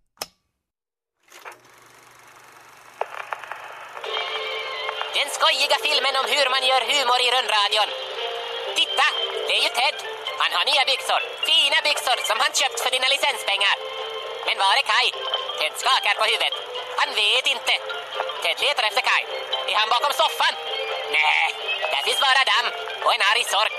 Den 5.18 5.28
skojiga 5.38 5.76
filmen 5.86 6.14
om 6.20 6.26
hur 6.34 6.46
man 6.54 6.62
gör 6.70 6.82
humor 6.92 7.18
i 7.26 7.28
rundradion. 7.36 7.90
Titta, 8.78 9.06
det 9.48 9.54
är 9.58 9.62
ju 9.66 9.70
Ted. 9.78 9.96
Han 10.42 10.50
har 10.56 10.64
nya 10.70 10.84
byxor. 10.90 11.20
Fina 11.48 11.78
byxor 11.86 12.18
som 12.28 12.36
han 12.42 12.52
köpt 12.60 12.78
för 12.84 12.90
dina 12.96 13.08
licenspengar. 13.14 13.76
Men 14.46 14.56
var 14.62 14.72
är 14.80 14.84
Kai? 14.92 15.08
Ted 15.58 15.74
skakar 15.82 16.14
på 16.20 16.26
huvudet. 16.32 16.65
Han 17.00 17.10
vet 17.14 17.46
inte. 17.54 17.74
Ted 18.42 18.56
letar 18.60 18.84
efter 18.88 19.02
Kai. 19.10 19.22
Är 19.70 19.76
han 19.82 19.88
bakom 19.94 20.12
soffan? 20.12 20.54
Nej, 21.18 21.46
där 21.92 22.02
finns 22.06 22.20
bara 22.26 22.42
damm 22.52 22.68
och 23.04 23.14
en 23.14 23.22
arg 23.30 23.44
sork. 23.44 23.76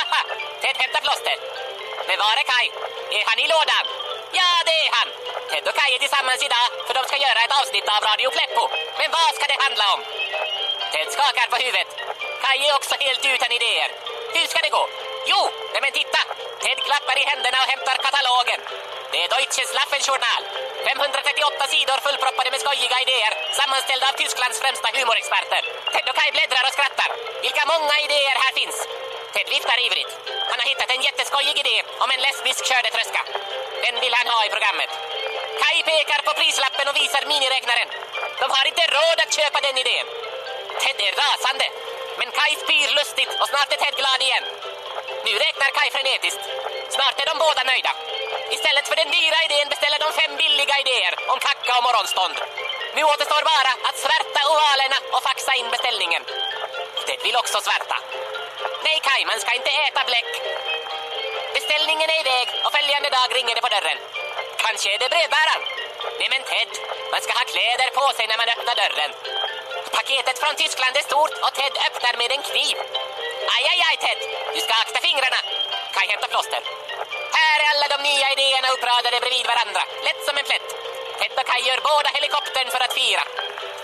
Ted 0.62 0.76
hämtar 0.82 1.00
plåster. 1.06 1.36
Men 2.08 2.18
var 2.18 2.34
är 2.42 2.46
Kai? 2.52 2.66
Är 3.18 3.24
han 3.30 3.38
i 3.44 3.46
lådan? 3.54 3.84
Ja, 4.38 4.50
det 4.68 4.76
är 4.86 4.90
han. 4.98 5.08
Ted 5.50 5.68
och 5.68 5.76
Kai 5.78 5.94
är 5.94 5.98
tillsammans 5.98 6.42
idag 6.48 6.66
för 6.86 6.94
de 6.94 7.02
ska 7.04 7.16
göra 7.26 7.40
ett 7.44 7.58
avsnitt 7.60 7.88
av 7.94 8.00
Radio 8.10 8.30
Pleppo. 8.36 8.64
Men 8.98 9.08
vad 9.16 9.30
ska 9.36 9.44
det 9.52 9.58
handla 9.64 9.84
om? 9.94 10.00
Ted 10.92 11.08
skakar 11.16 11.46
på 11.52 11.56
huvudet. 11.64 11.88
Kaj 12.42 12.58
är 12.68 12.74
också 12.78 12.94
helt 13.04 13.24
utan 13.34 13.52
idéer. 13.58 13.90
Hur 14.34 14.46
ska 14.46 14.58
det 14.66 14.72
gå? 14.78 14.84
Jo, 15.30 15.40
nej 15.72 15.80
men 15.82 15.92
titta! 15.92 16.20
Ted 16.62 16.78
klappar 16.86 17.16
i 17.22 17.24
händerna 17.30 17.58
och 17.62 17.70
hämtar 17.72 17.96
katalogen. 18.06 18.60
Det 19.12 19.18
är 19.24 19.28
Deutsches 19.28 19.74
Laffenjournal. 19.78 20.42
538 20.88 21.66
sidor 21.74 21.98
fullproppade 22.06 22.50
med 22.50 22.60
skojiga 22.64 22.98
idéer 23.04 23.32
sammanställda 23.58 24.06
av 24.10 24.14
Tysklands 24.20 24.60
främsta 24.62 24.88
humorexperter. 24.96 25.62
Ted 25.92 26.06
och 26.10 26.16
Kaj 26.18 26.30
bläddrar 26.36 26.64
och 26.66 26.74
skrattar. 26.76 27.10
Vilka 27.46 27.64
många 27.72 27.96
idéer 28.06 28.36
här 28.42 28.52
finns! 28.58 28.76
Ted 29.34 29.48
viftar 29.54 29.78
ivrigt. 29.86 30.12
Han 30.50 30.58
har 30.60 30.68
hittat 30.72 30.90
en 30.94 31.06
jätteskojig 31.08 31.56
idé 31.62 31.76
om 32.02 32.10
en 32.14 32.24
lesbisk 32.26 32.62
skördetröska. 32.68 33.22
Den 33.84 33.96
vill 34.02 34.14
han 34.18 34.28
ha 34.34 34.40
i 34.46 34.50
programmet. 34.54 34.90
Kaj 35.62 35.76
pekar 35.90 36.20
på 36.26 36.32
prislappen 36.40 36.88
och 36.90 36.96
visar 37.02 37.22
miniräknaren. 37.32 37.88
De 38.40 38.46
har 38.56 38.64
inte 38.70 38.84
råd 38.96 39.18
att 39.24 39.36
köpa 39.38 39.58
den 39.66 39.76
idén. 39.82 40.06
Ted 40.82 40.98
är 41.08 41.12
rasande. 41.24 41.66
Men 42.18 42.30
Kai 42.38 42.52
spyr 42.62 42.88
lustigt 42.98 43.32
och 43.40 43.48
snart 43.52 43.72
är 43.74 43.80
Ted 43.82 43.96
glad 44.00 44.20
igen. 44.26 44.44
Nu 45.26 45.32
räknar 45.44 45.70
Kai 45.76 45.90
frenetiskt. 45.96 46.42
Snart 46.96 47.16
är 47.22 47.26
de 47.30 47.34
båda 47.44 47.62
nöjda. 47.64 47.92
Istället 48.56 48.88
för 48.88 48.96
den 48.96 49.10
dyra 49.18 49.38
idén 49.46 49.68
beställer 49.72 49.98
de 50.04 50.08
fem 50.20 50.32
billiga 50.42 50.74
idéer 50.82 51.14
om 51.32 51.38
kacka 51.38 51.72
och 51.78 51.84
morgonstånd. 51.86 52.36
Nu 52.96 53.02
återstår 53.12 53.42
bara 53.54 53.72
att 53.88 53.98
svärta 54.04 54.40
ovalerna 54.52 54.98
och 55.14 55.22
faxa 55.28 55.52
in 55.60 55.68
beställningen. 55.74 56.22
Ted 57.06 57.20
vill 57.26 57.36
också 57.42 57.58
svärta. 57.60 57.96
Nej 58.86 58.98
Kai, 59.06 59.22
man 59.30 59.40
ska 59.40 59.50
inte 59.54 59.72
äta 59.86 60.02
bläck. 60.10 60.30
Beställningen 61.58 62.08
är 62.10 62.20
iväg 62.24 62.48
och 62.64 62.72
följande 62.76 63.10
dag 63.16 63.28
ringer 63.36 63.54
det 63.54 63.64
på 63.66 63.74
dörren. 63.76 63.98
Kanske 64.64 64.88
är 64.94 64.98
det 64.98 65.08
brevbäraren. 65.14 65.62
Nej 66.18 66.28
men 66.32 66.42
Ted, 66.50 66.70
man 67.12 67.20
ska 67.24 67.32
ha 67.40 67.44
kläder 67.52 67.88
på 67.98 68.04
sig 68.16 68.26
när 68.26 68.38
man 68.42 68.48
öppnar 68.54 68.76
dörren. 68.82 69.10
Paketet 69.96 70.38
från 70.42 70.54
Tyskland 70.54 70.96
är 70.96 71.04
stort 71.10 71.34
och 71.44 71.52
Ted 71.58 71.74
öppnar 71.86 72.14
med 72.20 72.30
en 72.32 72.42
kniv. 72.50 72.76
Aj, 73.54 73.64
aj, 73.72 73.80
aj 73.88 73.96
Ted, 74.04 74.20
du 74.54 74.60
ska 74.60 74.74
akta 74.84 75.00
fingrarna. 75.06 75.40
Kaj 75.94 76.06
hämtar 76.08 76.28
plåster. 76.28 76.62
Alla 77.80 77.96
de 77.96 78.02
nya 78.10 78.28
idéerna 78.36 78.68
uppradade 78.74 79.16
bredvid 79.24 79.46
varandra, 79.52 79.82
lätt 80.06 80.22
som 80.26 80.36
en 80.38 80.46
plätt. 80.50 80.68
Ted 81.18 81.32
och 81.40 81.46
Kaj 81.50 81.62
gör 81.68 81.80
båda 81.90 82.08
helikoptern 82.16 82.68
för 82.74 82.82
att 82.84 82.94
fira. 83.00 83.24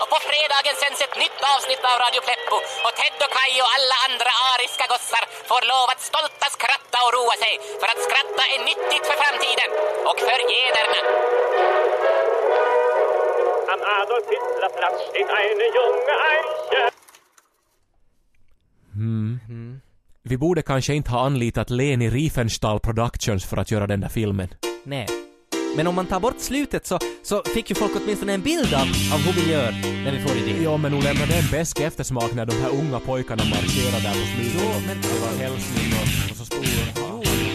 Och 0.01 0.09
på 0.13 0.17
fredagen 0.29 0.75
sänds 0.81 1.01
ett 1.01 1.15
nytt 1.23 1.41
avsnitt 1.55 1.83
av 1.89 1.95
Radio 2.03 2.21
Pleppo 2.27 2.57
och 2.85 2.93
Ted 2.99 3.19
och 3.25 3.33
Kaj 3.37 3.53
och 3.63 3.71
alla 3.75 3.97
andra 4.07 4.31
ariska 4.53 4.85
gossar 4.93 5.23
får 5.49 5.61
lov 5.71 5.87
att 5.93 6.01
stolta 6.09 6.47
skratta 6.57 6.97
och 7.05 7.13
roa 7.17 7.35
sig 7.43 7.53
för 7.79 7.87
att 7.93 8.01
skratta 8.07 8.43
är 8.53 8.59
nyttigt 8.69 9.05
för 9.09 9.17
framtiden 9.23 9.69
och 10.09 10.19
för 10.27 10.39
gederna. 10.51 10.99
Am 13.73 13.81
Adolf 13.99 14.27
Hitler 14.33 14.71
Platz 14.77 15.01
in 15.19 15.27
eine 15.41 15.65
junge 15.77 16.13
Eiche. 16.31 16.96
Vi 20.29 20.37
borde 20.37 20.61
kanske 20.61 20.93
inte 20.93 21.11
ha 21.11 21.25
anlitat 21.25 21.69
Leni 21.69 22.09
Riefenstahl 22.09 22.79
Productions 22.79 23.45
för 23.45 23.57
att 23.57 23.71
göra 23.71 23.87
den 23.87 23.99
där 23.99 24.09
filmen. 24.09 24.47
Nej. 24.83 25.07
Men 25.75 25.87
om 25.87 25.95
man 25.95 26.05
tar 26.05 26.19
bort 26.19 26.39
slutet 26.39 26.87
så, 26.87 26.99
så 27.23 27.43
fick 27.53 27.69
ju 27.69 27.75
folk 27.75 27.91
åtminstone 28.03 28.33
en 28.33 28.41
bild 28.41 28.73
av, 28.73 28.81
av 29.13 29.19
hur 29.19 29.33
vi 29.43 29.51
gör 29.51 29.71
när 30.03 30.11
vi 30.11 30.19
får 30.19 30.37
idéer. 30.37 30.63
Ja, 30.63 30.77
men 30.77 30.91
nog 30.91 31.03
lämnar 31.03 31.27
det 31.27 31.35
en 31.37 31.51
besk 31.51 31.79
eftersmak 31.79 32.33
när 32.33 32.45
de 32.45 32.53
här 32.55 32.69
unga 32.69 32.99
pojkarna 32.99 33.43
marscherar 33.43 34.01
där 34.01 34.11
på 34.21 34.27
slutet. 34.35 34.61
Jo, 34.63 34.81
men- 34.87 35.01
Det 35.01 35.19
var 35.21 35.43
hälsning 35.43 35.93
och, 35.93 36.31
och 36.31 36.37
så 36.37 36.45
stor... 36.45 37.46